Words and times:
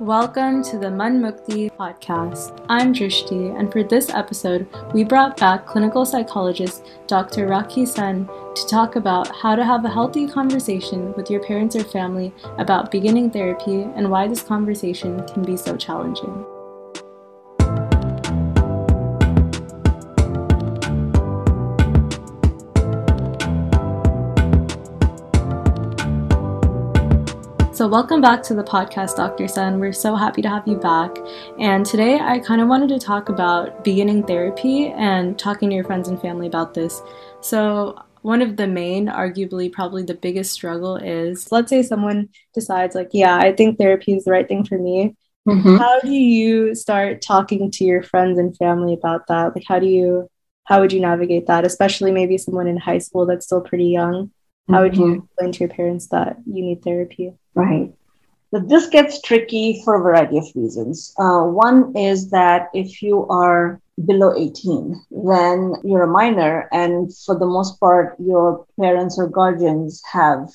Welcome 0.00 0.62
to 0.64 0.78
the 0.78 0.88
Manmukti 0.88 1.74
podcast. 1.74 2.62
I'm 2.68 2.92
Drishti, 2.92 3.58
and 3.58 3.72
for 3.72 3.82
this 3.82 4.10
episode, 4.10 4.68
we 4.92 5.04
brought 5.04 5.38
back 5.38 5.64
clinical 5.64 6.04
psychologist 6.04 6.84
Dr. 7.06 7.48
Rakhi 7.48 7.88
Sen 7.88 8.26
to 8.26 8.66
talk 8.68 8.96
about 8.96 9.34
how 9.34 9.56
to 9.56 9.64
have 9.64 9.86
a 9.86 9.88
healthy 9.88 10.28
conversation 10.28 11.14
with 11.14 11.30
your 11.30 11.42
parents 11.42 11.76
or 11.76 11.84
family 11.84 12.34
about 12.58 12.90
beginning 12.90 13.30
therapy 13.30 13.84
and 13.96 14.10
why 14.10 14.28
this 14.28 14.42
conversation 14.42 15.26
can 15.28 15.42
be 15.42 15.56
so 15.56 15.78
challenging. 15.78 16.44
So, 27.86 27.90
welcome 27.90 28.20
back 28.20 28.42
to 28.42 28.54
the 28.54 28.64
podcast, 28.64 29.14
Dr. 29.14 29.46
Sen. 29.46 29.78
We're 29.78 29.92
so 29.92 30.16
happy 30.16 30.42
to 30.42 30.48
have 30.48 30.66
you 30.66 30.74
back. 30.76 31.16
And 31.60 31.86
today, 31.86 32.18
I 32.18 32.40
kind 32.40 32.60
of 32.60 32.66
wanted 32.66 32.88
to 32.88 32.98
talk 32.98 33.28
about 33.28 33.84
beginning 33.84 34.24
therapy 34.24 34.88
and 34.88 35.38
talking 35.38 35.70
to 35.70 35.76
your 35.76 35.84
friends 35.84 36.08
and 36.08 36.20
family 36.20 36.48
about 36.48 36.74
this. 36.74 37.00
So, 37.42 37.96
one 38.22 38.42
of 38.42 38.56
the 38.56 38.66
main, 38.66 39.06
arguably, 39.06 39.70
probably 39.70 40.02
the 40.02 40.14
biggest 40.14 40.52
struggle 40.52 40.96
is 40.96 41.52
let's 41.52 41.70
say 41.70 41.84
someone 41.84 42.30
decides, 42.54 42.96
like, 42.96 43.10
yeah, 43.12 43.36
I 43.36 43.52
think 43.52 43.78
therapy 43.78 44.16
is 44.16 44.24
the 44.24 44.32
right 44.32 44.48
thing 44.48 44.64
for 44.64 44.78
me. 44.78 45.14
Mm-hmm. 45.46 45.76
How 45.76 46.00
do 46.00 46.10
you 46.10 46.74
start 46.74 47.22
talking 47.22 47.70
to 47.70 47.84
your 47.84 48.02
friends 48.02 48.36
and 48.40 48.56
family 48.56 48.94
about 48.94 49.28
that? 49.28 49.54
Like, 49.54 49.64
how 49.64 49.78
do 49.78 49.86
you, 49.86 50.28
how 50.64 50.80
would 50.80 50.92
you 50.92 51.00
navigate 51.00 51.46
that, 51.46 51.64
especially 51.64 52.10
maybe 52.10 52.36
someone 52.36 52.66
in 52.66 52.78
high 52.78 52.98
school 52.98 53.26
that's 53.26 53.46
still 53.46 53.60
pretty 53.60 53.86
young? 53.86 54.32
How 54.68 54.82
would 54.82 54.96
you 54.96 55.04
mm-hmm. 55.04 55.24
explain 55.24 55.52
to 55.52 55.58
your 55.60 55.68
parents 55.68 56.08
that 56.08 56.38
you 56.46 56.64
need 56.64 56.82
therapy? 56.82 57.34
Right. 57.56 57.92
So 58.52 58.60
this 58.60 58.86
gets 58.88 59.20
tricky 59.22 59.82
for 59.84 59.96
a 59.96 60.02
variety 60.02 60.38
of 60.38 60.46
reasons. 60.54 61.14
Uh, 61.18 61.42
one 61.42 61.96
is 61.96 62.30
that 62.30 62.68
if 62.74 63.02
you 63.02 63.26
are 63.28 63.80
below 64.04 64.34
18, 64.36 65.04
then 65.10 65.74
you're 65.82 66.04
a 66.04 66.06
minor, 66.08 66.68
and 66.70 67.12
for 67.24 67.36
the 67.36 67.46
most 67.46 67.80
part, 67.80 68.14
your 68.20 68.66
parents 68.78 69.18
or 69.18 69.28
guardians 69.28 70.02
have 70.12 70.48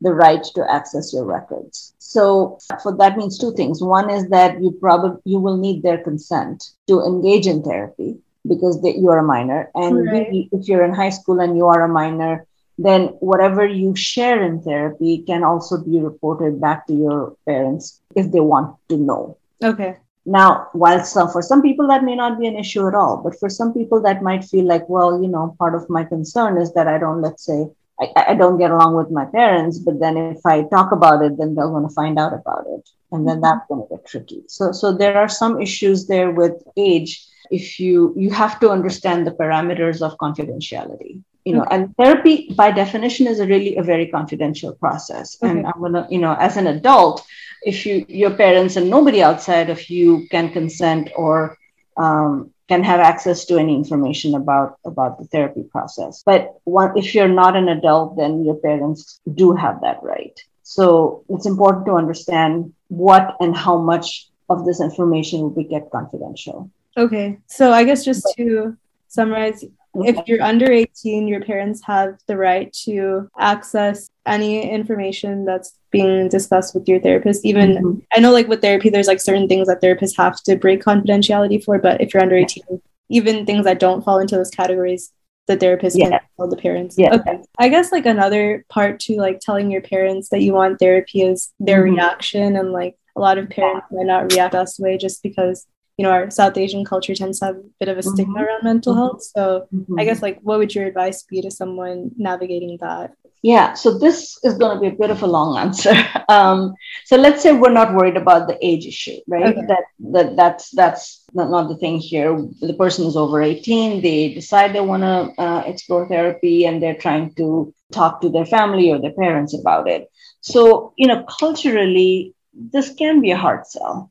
the 0.00 0.12
right 0.12 0.44
to 0.54 0.70
access 0.70 1.12
your 1.12 1.24
records. 1.24 1.94
So 1.98 2.58
for 2.82 2.96
that 2.96 3.16
means 3.16 3.38
two 3.38 3.52
things. 3.54 3.82
One 3.82 4.10
is 4.10 4.28
that 4.28 4.62
you 4.62 4.72
probably 4.72 5.20
you 5.24 5.38
will 5.38 5.56
need 5.56 5.82
their 5.82 5.98
consent 5.98 6.70
to 6.86 7.02
engage 7.02 7.46
in 7.46 7.62
therapy 7.62 8.18
because 8.46 8.80
they, 8.82 8.94
you 8.94 9.08
are 9.08 9.18
a 9.18 9.22
minor, 9.22 9.70
and 9.74 10.06
right. 10.06 10.48
if 10.52 10.68
you're 10.68 10.84
in 10.84 10.94
high 10.94 11.10
school 11.10 11.40
and 11.40 11.56
you 11.56 11.66
are 11.66 11.82
a 11.82 11.88
minor, 11.88 12.46
then 12.78 13.08
whatever 13.20 13.66
you 13.66 13.94
share 13.96 14.42
in 14.42 14.62
therapy 14.62 15.24
can 15.26 15.42
also 15.42 15.82
be 15.82 15.98
reported 15.98 16.60
back 16.60 16.86
to 16.86 16.94
your 16.94 17.36
parents 17.44 18.00
if 18.14 18.30
they 18.30 18.40
want 18.40 18.76
to 18.88 18.96
know. 18.96 19.36
Okay. 19.62 19.96
Now, 20.24 20.68
while 20.72 21.04
some, 21.04 21.30
for 21.30 21.42
some 21.42 21.60
people 21.60 21.88
that 21.88 22.04
may 22.04 22.14
not 22.14 22.38
be 22.38 22.46
an 22.46 22.56
issue 22.56 22.86
at 22.86 22.94
all, 22.94 23.16
but 23.16 23.38
for 23.40 23.48
some 23.48 23.72
people 23.72 24.00
that 24.02 24.22
might 24.22 24.44
feel 24.44 24.66
like, 24.66 24.88
well, 24.88 25.20
you 25.20 25.28
know, 25.28 25.56
part 25.58 25.74
of 25.74 25.88
my 25.90 26.04
concern 26.04 26.58
is 26.58 26.72
that 26.74 26.86
I 26.86 26.98
don't, 26.98 27.22
let's 27.22 27.44
say, 27.44 27.66
I, 28.00 28.12
I 28.28 28.34
don't 28.34 28.58
get 28.58 28.70
along 28.70 28.94
with 28.94 29.10
my 29.10 29.24
parents, 29.24 29.78
but 29.78 29.98
then 29.98 30.16
if 30.16 30.44
I 30.46 30.64
talk 30.64 30.92
about 30.92 31.24
it, 31.24 31.36
then 31.38 31.54
they're 31.54 31.66
going 31.68 31.88
to 31.88 31.94
find 31.94 32.18
out 32.18 32.32
about 32.32 32.66
it, 32.68 32.88
and 33.10 33.26
then 33.26 33.36
mm-hmm. 33.36 33.42
that's 33.42 33.66
going 33.68 33.88
to 33.88 33.96
get 33.96 34.06
tricky. 34.06 34.44
So, 34.46 34.70
so 34.70 34.96
there 34.96 35.16
are 35.16 35.28
some 35.28 35.60
issues 35.60 36.06
there 36.06 36.30
with 36.30 36.62
age. 36.76 37.26
If 37.50 37.80
you 37.80 38.12
you 38.14 38.30
have 38.30 38.60
to 38.60 38.70
understand 38.70 39.26
the 39.26 39.30
parameters 39.30 40.02
of 40.02 40.18
confidentiality 40.18 41.22
you 41.48 41.54
know, 41.54 41.62
okay. 41.62 41.74
and 41.74 41.96
therapy 41.96 42.52
by 42.54 42.70
definition 42.70 43.26
is 43.26 43.40
a 43.40 43.46
really 43.46 43.76
a 43.76 43.82
very 43.82 44.06
confidential 44.06 44.72
process. 44.74 45.36
Okay. 45.42 45.50
And 45.50 45.66
I'm 45.66 45.80
gonna, 45.80 46.06
you 46.10 46.18
know, 46.18 46.34
as 46.34 46.58
an 46.58 46.66
adult, 46.66 47.24
if 47.62 47.86
you 47.86 48.04
your 48.06 48.34
parents 48.44 48.76
and 48.76 48.90
nobody 48.90 49.22
outside 49.22 49.70
of 49.70 49.80
you 49.88 50.26
can 50.30 50.52
consent 50.52 51.10
or 51.16 51.56
um, 51.96 52.50
can 52.68 52.82
have 52.84 53.00
access 53.00 53.46
to 53.46 53.56
any 53.56 53.74
information 53.74 54.34
about 54.34 54.78
about 54.84 55.18
the 55.18 55.26
therapy 55.32 55.62
process. 55.62 56.22
But 56.30 56.60
one, 56.64 56.90
if 56.98 57.14
you're 57.14 57.34
not 57.42 57.56
an 57.56 57.68
adult, 57.70 58.18
then 58.18 58.44
your 58.44 58.56
parents 58.56 59.20
do 59.42 59.54
have 59.54 59.80
that 59.80 60.02
right. 60.02 60.38
So 60.64 61.24
it's 61.30 61.46
important 61.46 61.86
to 61.86 61.92
understand 61.92 62.74
what 62.88 63.36
and 63.40 63.56
how 63.56 63.78
much 63.78 64.28
of 64.50 64.66
this 64.66 64.82
information 64.82 65.40
will 65.40 65.56
be 65.62 65.64
kept 65.64 65.90
confidential. 65.90 66.70
Okay, 66.94 67.38
so 67.46 67.72
I 67.72 67.84
guess 67.84 68.04
just 68.04 68.26
to 68.36 68.76
summarize, 69.08 69.64
if 69.94 70.26
you're 70.26 70.42
under 70.42 70.70
18, 70.70 71.28
your 71.28 71.40
parents 71.40 71.82
have 71.84 72.18
the 72.26 72.36
right 72.36 72.72
to 72.84 73.28
access 73.38 74.10
any 74.26 74.70
information 74.70 75.44
that's 75.44 75.74
being 75.90 76.28
discussed 76.28 76.74
with 76.74 76.86
your 76.88 77.00
therapist. 77.00 77.44
Even 77.44 77.70
mm-hmm. 77.70 77.98
I 78.14 78.20
know, 78.20 78.32
like 78.32 78.48
with 78.48 78.60
therapy, 78.60 78.90
there's 78.90 79.06
like 79.06 79.20
certain 79.20 79.48
things 79.48 79.68
that 79.68 79.80
therapists 79.80 80.16
have 80.16 80.42
to 80.44 80.56
break 80.56 80.82
confidentiality 80.82 81.64
for, 81.64 81.78
but 81.78 82.00
if 82.00 82.12
you're 82.12 82.22
under 82.22 82.36
18, 82.36 82.62
even 83.08 83.46
things 83.46 83.64
that 83.64 83.80
don't 83.80 84.04
fall 84.04 84.18
into 84.18 84.36
those 84.36 84.50
categories, 84.50 85.12
the 85.46 85.56
therapist 85.56 85.98
yeah. 85.98 86.10
can 86.10 86.20
tell 86.36 86.48
the 86.48 86.56
parents. 86.56 86.96
Yeah. 86.98 87.14
Okay. 87.14 87.40
I 87.58 87.68
guess 87.68 87.90
like 87.90 88.06
another 88.06 88.64
part 88.68 89.00
to 89.00 89.16
like 89.16 89.40
telling 89.40 89.70
your 89.70 89.80
parents 89.80 90.28
that 90.28 90.42
you 90.42 90.52
want 90.52 90.78
therapy 90.78 91.22
is 91.22 91.52
their 91.58 91.84
mm-hmm. 91.84 91.94
reaction 91.94 92.56
and 92.56 92.72
like 92.72 92.96
a 93.16 93.20
lot 93.20 93.38
of 93.38 93.48
parents 93.48 93.86
might 93.90 94.06
not 94.06 94.32
react 94.32 94.52
best 94.52 94.78
way 94.78 94.96
just 94.96 95.22
because 95.22 95.66
you 95.98 96.04
know 96.04 96.10
our 96.10 96.30
south 96.30 96.56
asian 96.56 96.84
culture 96.84 97.14
tends 97.14 97.40
to 97.40 97.46
have 97.46 97.56
a 97.56 97.62
bit 97.80 97.88
of 97.88 97.98
a 97.98 98.02
stigma 98.02 98.34
mm-hmm. 98.34 98.44
around 98.44 98.64
mental 98.64 98.92
mm-hmm. 98.94 99.02
health 99.02 99.22
so 99.22 99.66
mm-hmm. 99.74 99.98
i 99.98 100.04
guess 100.04 100.22
like 100.22 100.38
what 100.42 100.58
would 100.58 100.74
your 100.74 100.86
advice 100.86 101.24
be 101.24 101.42
to 101.42 101.50
someone 101.50 102.10
navigating 102.16 102.78
that 102.80 103.12
yeah 103.42 103.74
so 103.74 103.98
this 103.98 104.38
is 104.44 104.56
going 104.56 104.74
to 104.74 104.80
be 104.80 104.86
a 104.88 104.98
bit 104.98 105.10
of 105.10 105.22
a 105.22 105.26
long 105.26 105.58
answer 105.58 105.94
um, 106.28 106.74
so 107.04 107.16
let's 107.16 107.42
say 107.42 107.52
we're 107.52 107.78
not 107.80 107.94
worried 107.94 108.16
about 108.16 108.48
the 108.48 108.58
age 108.64 108.86
issue 108.86 109.18
right 109.26 109.56
okay. 109.56 109.66
that, 109.66 109.84
that 109.98 110.36
that's 110.36 110.70
that's 110.70 111.24
not, 111.34 111.50
not 111.50 111.68
the 111.68 111.76
thing 111.76 111.98
here 111.98 112.32
the 112.60 112.74
person 112.74 113.06
is 113.06 113.16
over 113.16 113.42
18 113.42 114.00
they 114.00 114.32
decide 114.32 114.72
they 114.72 114.80
want 114.80 115.02
to 115.02 115.42
uh, 115.42 115.62
explore 115.66 116.08
therapy 116.08 116.64
and 116.64 116.82
they're 116.82 116.96
trying 116.96 117.34
to 117.34 117.72
talk 117.92 118.20
to 118.20 118.28
their 118.28 118.46
family 118.46 118.90
or 118.90 119.00
their 119.00 119.12
parents 119.12 119.54
about 119.58 119.88
it 119.88 120.10
so 120.40 120.92
you 120.96 121.06
know 121.06 121.24
culturally 121.24 122.34
this 122.52 122.92
can 122.94 123.20
be 123.20 123.30
a 123.30 123.36
hard 123.36 123.66
sell 123.66 124.10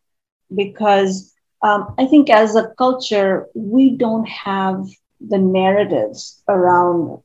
because 0.53 1.33
um, 1.61 1.95
I 1.97 2.05
think 2.05 2.29
as 2.29 2.55
a 2.55 2.69
culture, 2.77 3.47
we 3.55 3.97
don't 3.97 4.27
have 4.27 4.85
the 5.19 5.37
narratives 5.37 6.43
around 6.47 7.19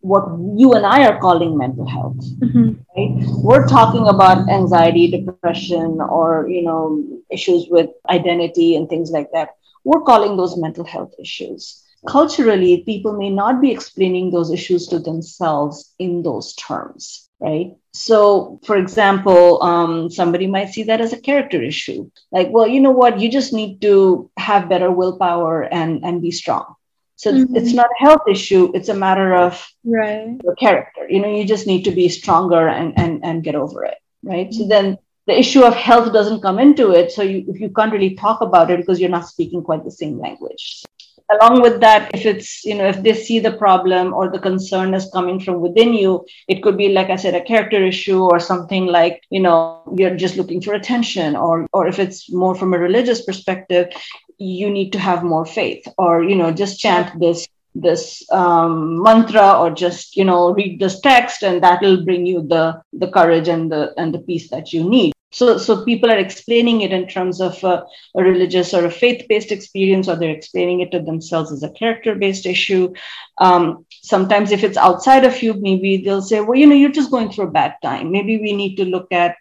what 0.00 0.24
you 0.56 0.72
and 0.72 0.84
I 0.84 1.06
are 1.06 1.20
calling 1.20 1.56
mental 1.56 1.86
health. 1.86 2.18
Mm-hmm. 2.40 2.68
Right? 2.96 3.26
We're 3.42 3.66
talking 3.68 4.08
about 4.08 4.48
anxiety, 4.48 5.10
depression, 5.10 6.00
or 6.00 6.48
you 6.48 6.62
know 6.62 7.04
issues 7.30 7.66
with 7.70 7.90
identity 8.08 8.76
and 8.76 8.88
things 8.88 9.10
like 9.10 9.30
that. 9.32 9.50
We're 9.84 10.02
calling 10.02 10.36
those 10.36 10.56
mental 10.56 10.84
health 10.84 11.14
issues. 11.18 11.82
Culturally, 12.08 12.82
people 12.82 13.16
may 13.16 13.30
not 13.30 13.60
be 13.60 13.70
explaining 13.72 14.30
those 14.30 14.52
issues 14.52 14.86
to 14.88 14.98
themselves 14.98 15.92
in 15.98 16.22
those 16.22 16.54
terms 16.54 17.25
right? 17.40 17.76
So, 17.92 18.60
for 18.64 18.76
example, 18.76 19.62
um, 19.62 20.10
somebody 20.10 20.46
might 20.46 20.70
see 20.70 20.84
that 20.84 21.00
as 21.00 21.12
a 21.12 21.20
character 21.20 21.62
issue. 21.62 22.10
Like, 22.30 22.48
well, 22.50 22.66
you 22.66 22.80
know 22.80 22.90
what? 22.90 23.20
You 23.20 23.30
just 23.30 23.52
need 23.52 23.80
to 23.82 24.30
have 24.36 24.68
better 24.68 24.90
willpower 24.90 25.62
and, 25.62 26.04
and 26.04 26.20
be 26.20 26.30
strong. 26.30 26.74
So 27.16 27.32
mm-hmm. 27.32 27.56
it's 27.56 27.72
not 27.72 27.86
a 27.86 28.04
health 28.04 28.28
issue. 28.28 28.70
It's 28.74 28.90
a 28.90 28.94
matter 28.94 29.34
of 29.34 29.66
right. 29.84 30.38
your 30.44 30.54
character. 30.56 31.06
You 31.08 31.20
know, 31.20 31.34
you 31.34 31.46
just 31.46 31.66
need 31.66 31.84
to 31.84 31.90
be 31.90 32.10
stronger 32.10 32.68
and, 32.68 32.92
and, 32.98 33.24
and 33.24 33.42
get 33.42 33.54
over 33.54 33.84
it. 33.84 33.96
Right. 34.22 34.48
Mm-hmm. 34.48 34.62
So 34.62 34.68
then 34.68 34.98
the 35.26 35.38
issue 35.38 35.62
of 35.62 35.74
health 35.74 36.12
doesn't 36.12 36.42
come 36.42 36.58
into 36.58 36.90
it. 36.90 37.12
So 37.12 37.22
you, 37.22 37.46
if 37.48 37.58
you 37.60 37.70
can't 37.70 37.92
really 37.92 38.14
talk 38.14 38.42
about 38.42 38.70
it 38.70 38.78
because 38.78 39.00
you're 39.00 39.08
not 39.08 39.26
speaking 39.26 39.62
quite 39.62 39.84
the 39.84 39.90
same 39.90 40.18
language 40.18 40.84
along 41.30 41.60
with 41.60 41.80
that 41.80 42.10
if 42.14 42.24
it's 42.24 42.64
you 42.64 42.74
know 42.74 42.86
if 42.86 43.02
they 43.02 43.14
see 43.14 43.38
the 43.38 43.52
problem 43.52 44.14
or 44.14 44.30
the 44.30 44.38
concern 44.38 44.94
is 44.94 45.10
coming 45.12 45.40
from 45.40 45.60
within 45.60 45.92
you 45.92 46.24
it 46.48 46.62
could 46.62 46.76
be 46.76 46.90
like 46.90 47.10
i 47.10 47.16
said 47.16 47.34
a 47.34 47.44
character 47.44 47.82
issue 47.82 48.22
or 48.22 48.38
something 48.38 48.86
like 48.86 49.22
you 49.30 49.40
know 49.40 49.82
you're 49.96 50.16
just 50.16 50.36
looking 50.36 50.60
for 50.60 50.74
attention 50.74 51.34
or 51.34 51.66
or 51.72 51.86
if 51.88 51.98
it's 51.98 52.32
more 52.32 52.54
from 52.54 52.74
a 52.74 52.78
religious 52.78 53.24
perspective 53.24 53.88
you 54.38 54.70
need 54.70 54.92
to 54.92 54.98
have 54.98 55.24
more 55.24 55.46
faith 55.46 55.86
or 55.98 56.22
you 56.22 56.36
know 56.36 56.52
just 56.52 56.78
chant 56.78 57.18
this 57.18 57.48
this 57.74 58.24
um, 58.32 59.02
mantra 59.02 59.58
or 59.58 59.70
just 59.70 60.16
you 60.16 60.24
know 60.24 60.54
read 60.54 60.80
this 60.80 61.00
text 61.00 61.42
and 61.42 61.62
that 61.62 61.80
will 61.82 62.04
bring 62.04 62.24
you 62.24 62.40
the 62.46 62.80
the 62.92 63.08
courage 63.08 63.48
and 63.48 63.70
the 63.70 63.92
and 63.98 64.14
the 64.14 64.18
peace 64.20 64.48
that 64.50 64.72
you 64.72 64.88
need 64.88 65.12
so, 65.32 65.58
so 65.58 65.84
people 65.84 66.10
are 66.10 66.18
explaining 66.18 66.82
it 66.82 66.92
in 66.92 67.08
terms 67.08 67.40
of 67.40 67.62
a, 67.64 67.84
a 68.16 68.22
religious 68.22 68.72
or 68.72 68.84
a 68.84 68.90
faith-based 68.90 69.52
experience, 69.52 70.08
or 70.08 70.16
they're 70.16 70.30
explaining 70.30 70.80
it 70.80 70.92
to 70.92 71.00
themselves 71.00 71.52
as 71.52 71.62
a 71.62 71.70
character-based 71.70 72.46
issue. 72.46 72.94
Um, 73.38 73.84
sometimes, 73.90 74.52
if 74.52 74.64
it's 74.64 74.76
outside 74.76 75.24
of 75.24 75.42
you, 75.42 75.54
maybe 75.54 75.98
they'll 75.98 76.22
say, 76.22 76.40
"Well, 76.40 76.58
you 76.58 76.66
know, 76.66 76.74
you're 76.74 76.90
just 76.90 77.10
going 77.10 77.30
through 77.30 77.48
a 77.48 77.50
bad 77.50 77.74
time. 77.82 78.12
Maybe 78.12 78.38
we 78.38 78.52
need 78.52 78.76
to 78.76 78.84
look 78.84 79.12
at 79.12 79.36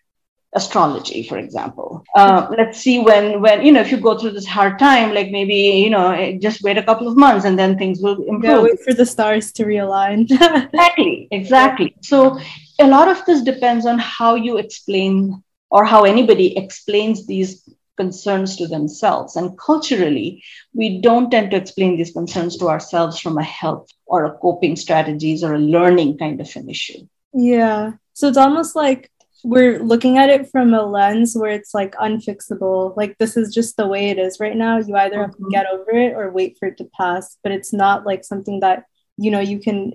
astrology 0.56 1.22
for 1.22 1.38
example 1.38 2.04
uh, 2.16 2.48
let's 2.58 2.80
see 2.80 3.00
when 3.00 3.42
when 3.42 3.66
you 3.66 3.74
know 3.74 3.82
if 3.82 3.92
you 3.92 3.98
go 3.98 4.18
through 4.18 4.32
this 4.32 4.46
hard 4.46 4.80
time 4.80 5.14
like 5.14 5.30
maybe 5.30 5.54
you 5.54 5.90
know 5.90 6.12
eh, 6.12 6.38
just 6.40 6.64
wait 6.64 6.78
a 6.78 6.84
couple 6.84 7.10
of 7.10 7.18
months 7.18 7.44
and 7.44 7.60
then 7.60 7.78
things 7.78 8.00
will 8.00 8.24
improve 8.24 8.44
yeah, 8.44 8.62
wait 8.62 8.80
for 8.80 8.94
the 8.94 9.06
stars 9.06 9.52
to 9.52 9.66
realign 9.66 10.22
exactly 10.32 11.28
exactly 11.32 11.94
so 12.02 12.40
a 12.80 12.88
lot 12.88 13.10
of 13.10 13.24
this 13.26 13.42
depends 13.42 13.86
on 13.86 14.00
how 14.00 14.36
you 14.36 14.58
explain 14.58 15.44
or 15.70 15.86
how 15.86 16.04
anybody 16.04 16.58
explains 16.58 17.28
these 17.28 17.68
concerns 17.98 18.58
to 18.58 18.68
themselves. 18.68 19.36
And 19.36 19.58
culturally, 19.58 20.44
we 20.74 21.02
don't 21.02 21.30
tend 21.30 21.52
to 21.52 21.58
explain 21.58 21.98
these 21.98 22.12
concerns 22.12 22.58
to 22.58 22.68
ourselves 22.68 23.20
from 23.20 23.38
a 23.38 23.44
health 23.44 23.90
or 24.06 24.26
a 24.26 24.38
coping 24.38 24.76
strategies 24.76 25.44
or 25.44 25.56
a 25.56 25.60
learning 25.60 26.18
kind 26.18 26.42
of 26.42 26.54
an 26.56 26.70
issue. 26.70 27.08
Yeah. 27.34 27.94
So 28.14 28.28
it's 28.28 28.38
almost 28.38 28.76
like 28.76 29.12
we're 29.44 29.80
looking 29.80 30.18
at 30.18 30.30
it 30.30 30.50
from 30.50 30.74
a 30.74 30.84
lens 30.84 31.36
where 31.38 31.52
it's 31.52 31.74
like 31.74 31.94
unfixable. 31.96 32.96
Like 32.98 33.18
this 33.18 33.38
is 33.38 33.54
just 33.54 33.78
the 33.78 33.88
way 33.88 34.10
it 34.10 34.18
is 34.18 34.40
right 34.40 34.56
now. 34.56 34.80
You 34.80 34.96
either 34.96 35.22
have 35.22 35.32
to 35.32 35.38
mm-hmm. 35.38 35.52
get 35.52 35.68
over 35.68 35.92
it 35.92 36.14
or 36.14 36.32
wait 36.32 36.58
for 36.58 36.68
it 36.68 36.78
to 36.78 36.90
pass. 36.98 37.38
But 37.44 37.52
it's 37.52 37.72
not 37.72 38.06
like 38.06 38.24
something 38.24 38.62
that 38.62 38.86
you 39.18 39.32
know 39.32 39.40
you 39.40 39.60
can 39.60 39.94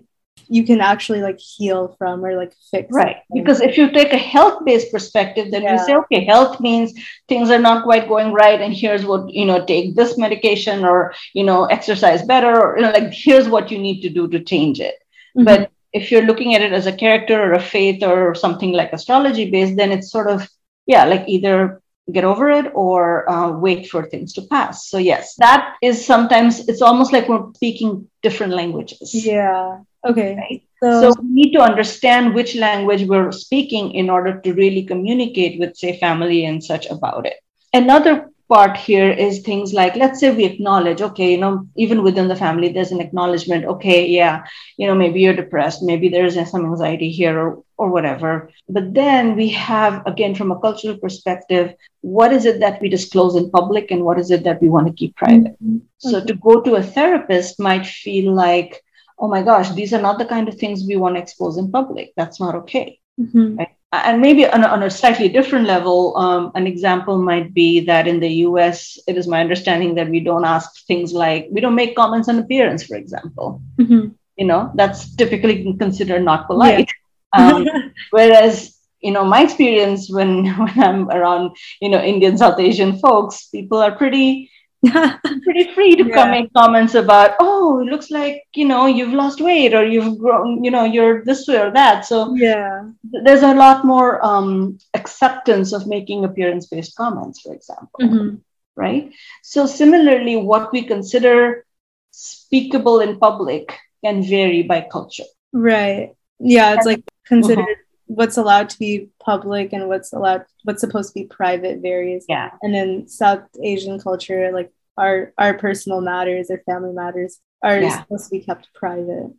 you 0.50 0.64
can 0.64 0.80
actually 0.80 1.22
like 1.22 1.38
heal 1.38 1.94
from 1.96 2.24
or 2.24 2.36
like 2.36 2.52
fix 2.70 2.88
right 2.90 3.18
because 3.32 3.60
if 3.60 3.78
you 3.78 3.90
take 3.92 4.12
a 4.12 4.18
health 4.18 4.64
based 4.64 4.90
perspective 4.92 5.50
then 5.50 5.62
yeah. 5.62 5.72
you 5.72 5.86
say 5.86 5.94
okay 5.94 6.24
health 6.24 6.60
means 6.60 6.92
things 7.28 7.50
are 7.50 7.58
not 7.58 7.84
quite 7.84 8.08
going 8.08 8.32
right 8.32 8.60
and 8.60 8.74
here's 8.74 9.04
what 9.04 9.32
you 9.32 9.46
know 9.46 9.64
take 9.64 9.94
this 9.94 10.18
medication 10.18 10.84
or 10.84 11.14
you 11.34 11.44
know 11.44 11.64
exercise 11.66 12.22
better 12.22 12.52
or 12.60 12.76
you 12.76 12.82
know 12.82 12.90
like 12.90 13.12
here's 13.12 13.48
what 13.48 13.70
you 13.70 13.78
need 13.78 14.00
to 14.02 14.10
do 14.10 14.28
to 14.28 14.40
change 14.40 14.80
it. 14.80 14.96
Mm-hmm. 15.36 15.44
but 15.44 15.70
if 15.92 16.10
you're 16.10 16.28
looking 16.30 16.54
at 16.54 16.62
it 16.62 16.72
as 16.72 16.86
a 16.86 16.92
character 17.04 17.40
or 17.40 17.52
a 17.52 17.60
faith 17.60 18.02
or 18.02 18.34
something 18.34 18.72
like 18.72 18.92
astrology 18.92 19.50
based 19.50 19.76
then 19.76 19.92
it's 19.92 20.10
sort 20.10 20.28
of 20.28 20.48
yeah 20.86 21.04
like 21.04 21.24
either 21.28 21.80
get 22.12 22.24
over 22.24 22.50
it 22.50 22.72
or 22.74 23.30
uh, 23.30 23.52
wait 23.52 23.88
for 23.88 24.04
things 24.04 24.32
to 24.32 24.42
pass. 24.42 24.88
So 24.88 24.98
yes 24.98 25.36
that 25.38 25.76
is 25.80 26.04
sometimes 26.04 26.68
it's 26.68 26.82
almost 26.82 27.12
like 27.12 27.28
we're 27.28 27.52
speaking 27.54 28.08
different 28.22 28.52
languages. 28.52 29.14
Yeah 29.14 29.78
okay. 30.06 30.37
Right? 30.37 30.62
so, 30.82 31.12
so 31.12 31.20
we 31.20 31.29
need 31.29 31.52
to 31.52 31.61
understand 31.61 32.35
which 32.35 32.56
language 32.56 33.05
we're 33.06 33.32
speaking 33.32 33.93
in 33.93 34.11
order 34.11 34.41
to 34.41 34.52
really 34.55 34.85
communicate 34.85 35.58
with 35.61 35.76
say 35.76 35.99
family 35.99 36.44
and 36.44 36.62
such 36.62 36.87
about 36.87 37.26
it. 37.26 37.37
Another 37.73 38.31
part 38.49 38.76
here 38.76 39.11
is 39.11 39.43
things 39.43 39.73
like 39.73 39.94
let's 39.94 40.19
say 40.19 40.35
we 40.35 40.44
acknowledge 40.44 41.00
okay 41.00 41.31
you 41.31 41.38
know 41.38 41.64
even 41.76 42.02
within 42.02 42.26
the 42.26 42.35
family 42.35 42.69
there's 42.73 42.91
an 42.91 43.00
acknowledgement 43.00 43.64
okay 43.64 44.05
yeah 44.08 44.43
you 44.76 44.88
know 44.88 44.94
maybe 45.02 45.20
you're 45.20 45.41
depressed 45.43 45.85
maybe 45.85 46.08
there's 46.08 46.35
some 46.50 46.64
anxiety 46.64 47.12
here 47.12 47.38
or 47.38 47.62
or 47.81 47.88
whatever. 47.88 48.50
But 48.69 48.93
then 48.93 49.37
we 49.37 49.49
have 49.49 50.06
again 50.06 50.35
from 50.35 50.52
a 50.52 50.61
cultural 50.61 50.99
perspective 50.99 51.75
what 52.02 52.31
is 52.31 52.44
it 52.44 52.61
that 52.61 52.81
we 52.82 52.91
disclose 52.91 53.37
in 53.37 53.50
public 53.50 53.91
and 53.91 54.05
what 54.05 54.19
is 54.20 54.31
it 54.31 54.44
that 54.44 54.61
we 54.61 54.69
want 54.69 54.87
to 54.87 54.93
keep 54.93 55.17
private? 55.17 55.56
Mm-hmm. 55.64 55.79
so 55.97 56.23
to 56.23 56.35
go 56.35 56.61
to 56.61 56.75
a 56.75 56.82
therapist 56.82 57.58
might 57.58 57.87
feel 57.87 58.35
like 58.35 58.82
oh 59.20 59.28
my 59.28 59.43
gosh 59.43 59.70
these 59.70 59.93
are 59.93 60.02
not 60.02 60.19
the 60.19 60.25
kind 60.25 60.49
of 60.49 60.56
things 60.56 60.84
we 60.87 60.96
want 60.96 61.14
to 61.14 61.22
expose 61.22 61.56
in 61.56 61.70
public 61.70 62.12
that's 62.17 62.40
not 62.40 62.55
okay 62.55 62.99
mm-hmm. 63.20 63.56
right? 63.56 63.76
and 63.93 64.20
maybe 64.20 64.46
on 64.46 64.62
a, 64.62 64.69
on 64.69 64.82
a 64.82 64.90
slightly 64.90 65.28
different 65.28 65.67
level, 65.67 66.17
um, 66.17 66.52
an 66.55 66.67
example 66.67 67.19
might 67.19 67.52
be 67.52 67.81
that 67.81 68.06
in 68.06 68.20
the 68.20 68.28
US, 68.46 68.99
it 69.08 69.17
is 69.17 69.26
my 69.26 69.40
understanding 69.40 69.96
that 69.96 70.08
we 70.08 70.20
don't 70.20 70.44
ask 70.44 70.87
things 70.87 71.12
like, 71.12 71.49
we 71.50 71.61
don't 71.61 71.75
make 71.75 71.96
comments 71.96 72.28
on 72.28 72.38
appearance, 72.38 72.84
for 72.84 72.96
example. 72.96 73.61
Mm-hmm. 73.78 74.08
You 74.37 74.46
know, 74.46 74.70
that's 74.76 75.14
typically 75.17 75.76
considered 75.76 76.23
not 76.23 76.46
polite. 76.46 76.88
Yeah. 77.37 77.52
um, 77.55 77.66
whereas, 78.11 78.76
you 79.00 79.11
know, 79.11 79.25
my 79.25 79.43
experience 79.43 80.08
when, 80.08 80.46
when 80.56 80.78
I'm 80.78 81.11
around, 81.11 81.56
you 81.81 81.88
know, 81.88 82.00
Indian, 82.00 82.38
South 82.38 82.61
Asian 82.61 82.99
folks, 82.99 83.46
people 83.46 83.78
are 83.78 83.93
pretty 83.96 84.50
pretty 85.44 85.72
free 85.74 85.94
to 85.94 86.06
yeah. 86.06 86.14
come 86.14 86.30
make 86.30 86.52
comments 86.54 86.94
about 86.94 87.36
oh 87.38 87.80
it 87.80 87.84
looks 87.84 88.10
like 88.10 88.44
you 88.54 88.64
know 88.64 88.86
you've 88.86 89.12
lost 89.12 89.40
weight 89.40 89.74
or 89.74 89.84
you've 89.84 90.18
grown 90.18 90.64
you 90.64 90.70
know 90.70 90.84
you're 90.84 91.22
this 91.24 91.46
way 91.46 91.58
or 91.58 91.70
that. 91.70 92.06
So 92.06 92.34
yeah. 92.34 92.88
there's 93.04 93.42
a 93.42 93.54
lot 93.54 93.84
more 93.84 94.24
um, 94.24 94.78
acceptance 94.94 95.74
of 95.74 95.86
making 95.86 96.24
appearance 96.24 96.66
based 96.66 96.96
comments 96.96 97.40
for 97.40 97.52
example. 97.52 98.00
Mm-hmm. 98.00 98.36
right? 98.74 99.12
So 99.42 99.66
similarly 99.66 100.36
what 100.36 100.72
we 100.72 100.82
consider 100.84 101.66
speakable 102.10 103.00
in 103.00 103.18
public 103.18 103.76
can 104.02 104.22
vary 104.22 104.62
by 104.62 104.80
culture. 104.90 105.28
Right. 105.52 106.14
Yeah 106.38 106.74
it's 106.74 106.86
like 106.86 107.04
considered 107.26 107.64
uh-huh 107.64 107.89
what's 108.10 108.36
allowed 108.36 108.68
to 108.68 108.78
be 108.78 109.08
public 109.22 109.72
and 109.72 109.86
what's 109.86 110.12
allowed 110.12 110.44
what's 110.64 110.80
supposed 110.80 111.10
to 111.10 111.20
be 111.20 111.26
private 111.26 111.80
varies. 111.80 112.24
Yeah. 112.28 112.50
And 112.60 112.74
in 112.74 113.08
south 113.08 113.44
asian 113.62 114.00
culture 114.00 114.50
like 114.52 114.72
our 114.96 115.32
our 115.38 115.54
personal 115.54 116.00
matters 116.00 116.50
or 116.50 116.58
family 116.66 116.92
matters 116.92 117.38
are 117.62 117.80
yeah. 117.80 118.02
supposed 118.02 118.24
to 118.24 118.30
be 118.30 118.40
kept 118.40 118.72
private. 118.74 119.30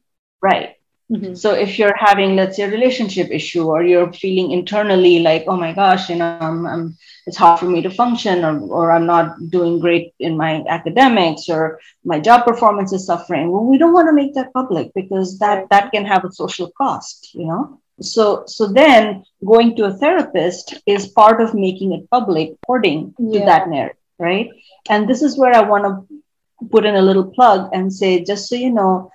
Right. 0.42 0.76
Mm-hmm. 1.12 1.34
so 1.34 1.52
if 1.54 1.78
you're 1.78 1.98
having 1.98 2.38
let's 2.38 2.56
say 2.56 2.64
a 2.64 2.72
relationship 2.72 3.28
issue 3.32 3.66
or 3.68 3.84
you're 3.84 4.14
feeling 4.14 4.52
internally 4.52 5.20
like 5.20 5.44
oh 5.46 5.58
my 5.58 5.74
gosh 5.74 6.10
you 6.10 6.16
know 6.16 6.38
I'm, 6.40 6.66
I'm, 6.66 6.98
it's 7.28 7.36
hard 7.36 7.60
for 7.60 7.66
me 7.66 7.82
to 7.82 7.90
function 7.90 8.46
or, 8.46 8.58
or 8.62 8.94
i'm 8.94 9.06
not 9.06 9.50
doing 9.50 9.82
great 9.82 10.14
in 10.20 10.38
my 10.38 10.64
academics 10.70 11.50
or 11.50 11.82
my 12.06 12.22
job 12.22 12.46
performance 12.46 12.94
is 12.94 13.06
suffering 13.06 13.52
well 13.52 13.66
we 13.66 13.78
don't 13.78 13.92
want 13.92 14.08
to 14.08 14.14
make 14.14 14.36
that 14.36 14.54
public 14.54 14.94
because 14.96 15.38
that 15.40 15.68
that 15.70 15.92
can 15.92 16.06
have 16.06 16.24
a 16.24 16.32
social 16.32 16.72
cost 16.78 17.34
you 17.34 17.46
know 17.46 17.81
so 18.02 18.44
so 18.48 18.68
then 18.68 19.24
going 19.46 19.76
to 19.76 19.86
a 19.86 19.94
therapist 19.94 20.76
is 20.86 21.08
part 21.08 21.42
of 21.42 21.54
making 21.54 21.94
it 21.94 22.10
public 22.10 22.54
according 22.64 23.14
yeah. 23.18 23.40
to 23.40 23.46
that 23.46 23.70
narrative 23.70 23.98
right 24.20 24.50
and 24.90 25.08
this 25.08 25.22
is 25.22 25.38
where 25.38 25.56
i 25.56 25.62
want 25.62 25.84
to 25.84 26.68
put 26.70 26.86
in 26.86 26.96
a 26.96 27.02
little 27.02 27.32
plug 27.32 27.70
and 27.74 27.94
say 27.94 28.24
just 28.24 28.48
so 28.48 28.56
you 28.56 28.72
know 28.72 29.12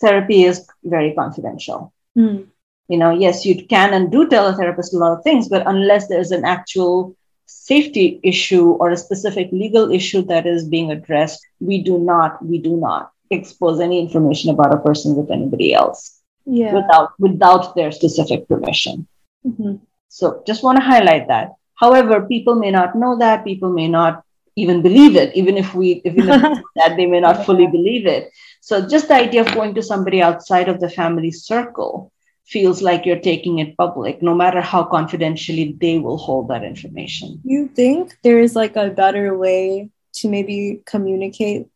therapy 0.00 0.44
is 0.44 0.66
very 0.84 1.14
confidential 1.14 1.92
mm. 2.16 2.46
you 2.88 2.98
know 2.98 3.10
yes 3.10 3.44
you 3.46 3.66
can 3.66 3.94
and 3.94 4.10
do 4.10 4.28
tell 4.28 4.48
a 4.48 4.54
therapist 4.54 4.94
a 4.94 4.98
lot 4.98 5.16
of 5.16 5.22
things 5.22 5.48
but 5.48 5.66
unless 5.66 6.08
there's 6.08 6.32
an 6.32 6.44
actual 6.44 7.16
safety 7.46 8.20
issue 8.22 8.70
or 8.72 8.90
a 8.90 8.96
specific 8.96 9.48
legal 9.52 9.90
issue 9.90 10.22
that 10.22 10.46
is 10.46 10.68
being 10.68 10.90
addressed 10.90 11.46
we 11.60 11.82
do 11.82 11.98
not 11.98 12.44
we 12.44 12.58
do 12.58 12.76
not 12.76 13.12
expose 13.30 13.80
any 13.80 13.98
information 14.00 14.50
about 14.50 14.74
a 14.74 14.80
person 14.80 15.16
with 15.16 15.30
anybody 15.30 15.72
else 15.72 16.21
yeah. 16.44 16.74
without 16.74 17.12
without 17.18 17.74
their 17.74 17.92
specific 17.92 18.48
permission. 18.48 19.06
Mm-hmm. 19.46 19.76
So 20.08 20.42
just 20.46 20.62
want 20.62 20.78
to 20.78 20.84
highlight 20.84 21.28
that. 21.28 21.54
However, 21.74 22.26
people 22.26 22.54
may 22.54 22.70
not 22.70 22.94
know 22.94 23.18
that. 23.18 23.44
People 23.44 23.72
may 23.72 23.88
not 23.88 24.24
even 24.56 24.82
believe 24.82 25.16
it, 25.16 25.34
even 25.34 25.56
if 25.56 25.74
we 25.74 26.02
even 26.04 26.28
if 26.28 26.42
we 26.42 26.48
do 26.54 26.62
that 26.76 26.96
they 26.96 27.06
may 27.06 27.20
not 27.20 27.44
fully 27.46 27.66
believe 27.66 28.06
it. 28.06 28.30
So 28.60 28.86
just 28.86 29.08
the 29.08 29.14
idea 29.14 29.40
of 29.40 29.54
going 29.54 29.74
to 29.74 29.82
somebody 29.82 30.22
outside 30.22 30.68
of 30.68 30.80
the 30.80 30.90
family 30.90 31.30
circle 31.30 32.12
feels 32.44 32.82
like 32.82 33.06
you're 33.06 33.20
taking 33.20 33.58
it 33.58 33.76
public, 33.76 34.22
no 34.22 34.34
matter 34.34 34.60
how 34.60 34.84
confidentially 34.84 35.76
they 35.80 35.98
will 35.98 36.18
hold 36.18 36.48
that 36.48 36.64
information. 36.64 37.40
You 37.44 37.68
think 37.68 38.16
there 38.22 38.40
is 38.40 38.54
like 38.54 38.76
a 38.76 38.90
better 38.90 39.36
way 39.36 39.90
to 40.14 40.28
maybe 40.28 40.82
communicate 40.84 41.68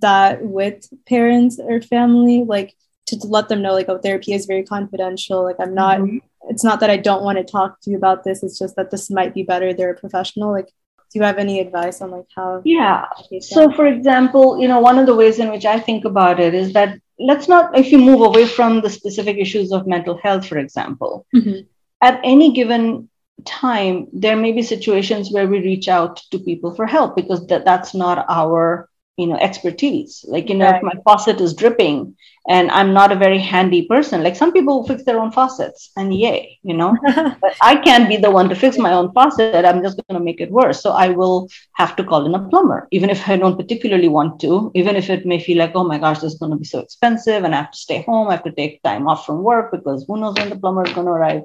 that 0.00 0.44
with 0.44 0.88
parents 1.06 1.58
or 1.58 1.80
family? 1.80 2.44
Like 2.44 2.74
to, 3.10 3.26
let 3.26 3.48
them 3.48 3.62
know 3.62 3.72
like 3.72 3.88
oh 3.88 3.98
therapy 3.98 4.32
is 4.32 4.46
very 4.46 4.62
confidential. 4.62 5.44
Like 5.44 5.56
i'm 5.60 5.74
not 5.74 6.00
mm-hmm. 6.00 6.18
it's 6.48 6.64
not 6.64 6.80
that 6.80 6.90
i 6.90 6.96
don't 6.96 7.22
want 7.22 7.38
to 7.38 7.44
talk 7.44 7.80
to 7.82 7.90
you 7.90 7.96
about 7.96 8.24
this. 8.24 8.42
It's 8.42 8.58
just 8.58 8.76
that 8.76 8.90
this 8.90 9.10
might 9.10 9.34
be 9.34 9.42
better. 9.42 9.72
They're 9.72 9.92
a 9.92 9.98
professional. 9.98 10.52
Like 10.52 10.70
do 11.12 11.18
you 11.18 11.24
have 11.24 11.38
any 11.38 11.60
advice 11.60 12.00
on 12.00 12.10
like 12.10 12.26
how 12.34 12.62
yeah. 12.64 13.06
so 13.40 13.70
for 13.72 13.86
example 13.86 14.60
you 14.60 14.68
know 14.68 14.80
one 14.80 14.98
of 14.98 15.06
the 15.06 15.14
ways 15.14 15.38
in 15.38 15.50
which 15.50 15.64
i 15.64 15.78
think 15.78 16.04
about 16.04 16.38
it 16.38 16.54
is 16.54 16.72
that 16.72 16.98
let's 17.18 17.48
not 17.48 17.76
if 17.76 17.90
you 17.90 17.98
move 17.98 18.20
away 18.20 18.46
from 18.46 18.80
the 18.80 18.90
specific 18.90 19.36
issues 19.36 19.72
of 19.72 19.86
mental 19.86 20.16
health 20.18 20.46
for 20.46 20.58
example 20.58 21.26
mm-hmm. 21.34 21.60
at 22.00 22.20
any 22.22 22.52
given 22.52 23.08
time 23.44 24.06
there 24.12 24.36
may 24.36 24.52
be 24.52 24.62
situations 24.62 25.32
where 25.32 25.48
we 25.48 25.58
reach 25.58 25.88
out 25.88 26.16
to 26.30 26.38
people 26.38 26.74
for 26.74 26.86
help 26.86 27.16
because 27.16 27.46
that, 27.46 27.64
that's 27.64 27.94
not 27.94 28.24
our 28.28 28.88
you 29.16 29.26
know 29.26 29.36
expertise. 29.36 30.24
Like 30.28 30.48
you 30.48 30.56
know 30.56 30.66
right. 30.66 30.76
if 30.76 30.82
my 30.82 30.94
faucet 31.04 31.40
is 31.40 31.54
dripping 31.54 32.16
and 32.48 32.70
i'm 32.70 32.92
not 32.92 33.12
a 33.12 33.16
very 33.16 33.38
handy 33.38 33.86
person 33.86 34.22
like 34.22 34.36
some 34.36 34.52
people 34.52 34.86
fix 34.86 35.04
their 35.04 35.18
own 35.20 35.30
faucets 35.30 35.90
and 35.96 36.14
yay 36.14 36.58
you 36.62 36.74
know? 36.74 36.96
But 37.40 37.54
i 37.62 37.76
can't 37.76 38.08
be 38.08 38.16
the 38.16 38.30
one 38.30 38.48
to 38.48 38.54
fix 38.54 38.78
my 38.78 38.92
own 38.92 39.12
faucet. 39.12 39.64
I'm 39.64 39.82
just 39.82 39.96
going 39.96 40.18
to 40.18 40.24
make 40.24 40.40
it 40.40 40.50
worse. 40.50 40.82
So 40.82 40.90
i 40.92 41.08
will 41.08 41.48
have 41.74 41.96
to 41.96 42.04
call 42.04 42.26
in 42.26 42.34
a 42.34 42.48
plumber 42.48 42.88
even 42.90 43.10
if 43.10 43.28
i 43.28 43.36
don't 43.36 43.56
particularly 43.56 44.08
want 44.08 44.40
to 44.40 44.70
even 44.74 44.96
if 44.96 45.10
it 45.10 45.26
may 45.26 45.38
feel 45.38 45.58
like 45.58 45.72
oh 45.74 45.84
my 45.84 45.98
gosh 45.98 46.20
this 46.20 46.32
is 46.32 46.38
going 46.38 46.52
to 46.52 46.58
be 46.64 46.64
so 46.64 46.80
expensive 46.80 47.44
and 47.44 47.54
i 47.54 47.58
have 47.58 47.72
to 47.72 47.78
stay 47.86 48.02
home. 48.02 48.28
I 48.28 48.32
have 48.36 48.44
to 48.44 48.52
take 48.52 48.82
time 48.82 49.08
off 49.08 49.26
from 49.26 49.42
work 49.42 49.70
because 49.72 50.04
who 50.06 50.16
knows 50.18 50.34
when 50.36 50.50
the 50.50 50.56
plumber 50.56 50.84
is 50.84 50.92
going 50.92 51.06
to 51.06 51.12
arrive. 51.12 51.42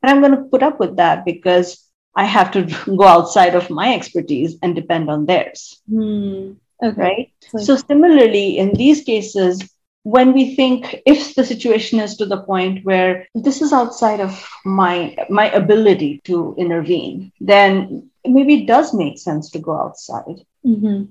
But 0.00 0.10
i'm 0.10 0.20
going 0.20 0.36
to 0.36 0.44
put 0.54 0.62
up 0.62 0.80
with 0.80 0.96
that 0.96 1.24
because 1.24 1.68
i 2.14 2.24
have 2.24 2.50
to 2.52 2.62
go 3.00 3.06
outside 3.16 3.54
of 3.54 3.70
my 3.70 3.94
expertise 3.94 4.56
and 4.62 4.74
depend 4.74 5.10
on 5.10 5.26
theirs. 5.26 5.82
Hmm. 5.90 6.52
Okay. 6.82 7.00
right 7.00 7.62
so 7.62 7.76
similarly 7.76 8.58
in 8.58 8.72
these 8.74 9.02
cases 9.02 9.62
when 10.02 10.32
we 10.32 10.54
think 10.54 11.02
if 11.06 11.34
the 11.34 11.44
situation 11.44 12.00
is 12.00 12.16
to 12.16 12.26
the 12.26 12.42
point 12.42 12.84
where 12.84 13.26
this 13.34 13.60
is 13.60 13.72
outside 13.72 14.20
of 14.20 14.48
my 14.64 15.16
my 15.28 15.50
ability 15.50 16.20
to 16.24 16.54
intervene 16.56 17.32
then 17.40 18.10
maybe 18.26 18.62
it 18.62 18.66
does 18.66 18.94
make 18.94 19.18
sense 19.18 19.50
to 19.50 19.58
go 19.58 19.78
outside 19.78 20.38
mm-hmm. 20.64 21.04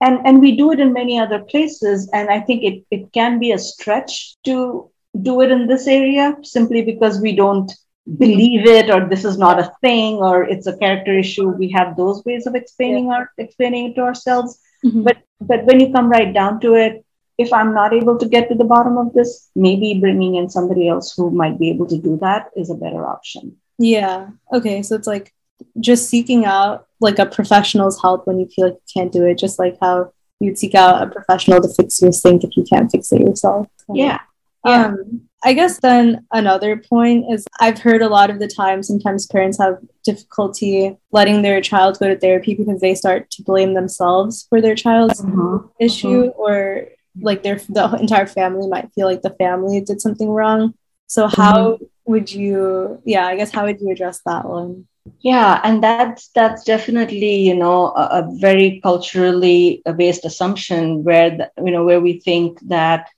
and 0.00 0.26
and 0.26 0.40
we 0.40 0.56
do 0.56 0.70
it 0.72 0.80
in 0.80 0.92
many 0.92 1.18
other 1.18 1.40
places 1.40 2.08
and 2.12 2.30
i 2.30 2.40
think 2.40 2.62
it, 2.62 2.84
it 2.90 3.12
can 3.12 3.38
be 3.38 3.52
a 3.52 3.58
stretch 3.58 4.36
to 4.44 4.88
do 5.22 5.40
it 5.40 5.50
in 5.50 5.66
this 5.66 5.86
area 5.86 6.36
simply 6.42 6.82
because 6.82 7.20
we 7.20 7.34
don't 7.34 7.72
believe 8.16 8.66
it 8.66 8.90
or 8.90 9.08
this 9.08 9.24
is 9.24 9.36
not 9.38 9.60
a 9.60 9.72
thing 9.80 10.16
or 10.16 10.44
it's 10.44 10.66
a 10.66 10.76
character 10.78 11.18
issue 11.18 11.48
we 11.48 11.70
have 11.70 11.96
those 11.96 12.24
ways 12.24 12.46
of 12.46 12.54
explaining 12.54 13.06
yeah. 13.06 13.14
our 13.14 13.32
explaining 13.38 13.90
it 13.90 13.94
to 13.94 14.00
ourselves 14.00 14.58
mm-hmm. 14.84 15.02
but 15.02 15.18
but 15.40 15.64
when 15.64 15.80
you 15.80 15.92
come 15.92 16.10
right 16.10 16.32
down 16.34 16.60
to 16.60 16.74
it 16.74 17.04
if 17.38 17.52
i'm 17.52 17.72
not 17.74 17.92
able 17.92 18.18
to 18.18 18.28
get 18.28 18.48
to 18.48 18.54
the 18.54 18.64
bottom 18.64 18.98
of 18.98 19.12
this 19.14 19.50
maybe 19.54 19.98
bringing 20.00 20.36
in 20.36 20.48
somebody 20.48 20.88
else 20.88 21.14
who 21.14 21.30
might 21.30 21.58
be 21.58 21.70
able 21.70 21.86
to 21.86 21.98
do 21.98 22.16
that 22.20 22.50
is 22.56 22.70
a 22.70 22.74
better 22.74 23.06
option. 23.06 23.56
Yeah. 23.78 24.28
Okay. 24.52 24.82
So 24.82 24.94
it's 24.94 25.06
like 25.06 25.32
just 25.78 26.08
seeking 26.08 26.44
out 26.44 26.86
like 27.00 27.18
a 27.18 27.26
professional's 27.26 28.00
help 28.00 28.26
when 28.26 28.38
you 28.38 28.46
feel 28.46 28.66
like 28.66 28.74
you 28.74 28.92
can't 28.92 29.12
do 29.12 29.24
it 29.24 29.38
just 29.38 29.58
like 29.58 29.76
how 29.80 30.12
you'd 30.38 30.58
seek 30.58 30.74
out 30.74 31.02
a 31.02 31.06
professional 31.06 31.60
to 31.60 31.68
fix 31.68 32.00
your 32.00 32.12
sink 32.12 32.44
if 32.44 32.56
you 32.56 32.64
can't 32.64 32.90
fix 32.90 33.10
it 33.12 33.20
yourself. 33.20 33.68
Yeah. 33.92 34.20
Yeah. 34.64 34.86
Um, 34.86 35.22
I 35.42 35.54
guess 35.54 35.80
then 35.80 36.26
another 36.32 36.76
point 36.76 37.32
is 37.32 37.46
I've 37.60 37.78
heard 37.78 38.02
a 38.02 38.08
lot 38.08 38.30
of 38.30 38.38
the 38.38 38.48
time 38.48 38.82
sometimes 38.82 39.26
parents 39.26 39.58
have 39.58 39.78
difficulty 40.04 40.96
letting 41.12 41.42
their 41.42 41.60
child 41.62 41.98
go 41.98 42.08
to 42.08 42.18
therapy 42.18 42.54
because 42.54 42.80
they 42.80 42.94
start 42.94 43.30
to 43.32 43.42
blame 43.42 43.74
themselves 43.74 44.46
for 44.48 44.60
their 44.60 44.74
child's 44.74 45.22
mm-hmm. 45.22 45.66
issue 45.78 46.24
mm-hmm. 46.24 46.40
or 46.40 46.88
like 47.20 47.42
their 47.42 47.56
the 47.70 47.96
entire 47.98 48.26
family 48.26 48.68
might 48.68 48.92
feel 48.92 49.06
like 49.06 49.22
the 49.22 49.30
family 49.30 49.80
did 49.80 50.00
something 50.00 50.28
wrong. 50.28 50.74
So 51.06 51.26
how 51.26 51.72
mm-hmm. 51.72 51.84
would 52.04 52.30
you 52.30 53.00
yeah, 53.04 53.26
I 53.26 53.36
guess 53.36 53.50
how 53.50 53.64
would 53.64 53.80
you 53.80 53.90
address 53.90 54.20
that 54.26 54.44
one? 54.44 54.86
Yeah, 55.20 55.60
and 55.64 55.82
that's 55.82 56.28
that's 56.28 56.64
definitely 56.64 57.36
you 57.36 57.56
know 57.56 57.86
a, 57.96 58.20
a 58.20 58.28
very 58.38 58.80
culturally 58.82 59.82
based 59.96 60.26
assumption 60.26 61.02
where 61.02 61.30
the, 61.30 61.50
you 61.64 61.72
know 61.72 61.84
where 61.84 62.00
we 62.00 62.20
think 62.20 62.60
that 62.68 63.08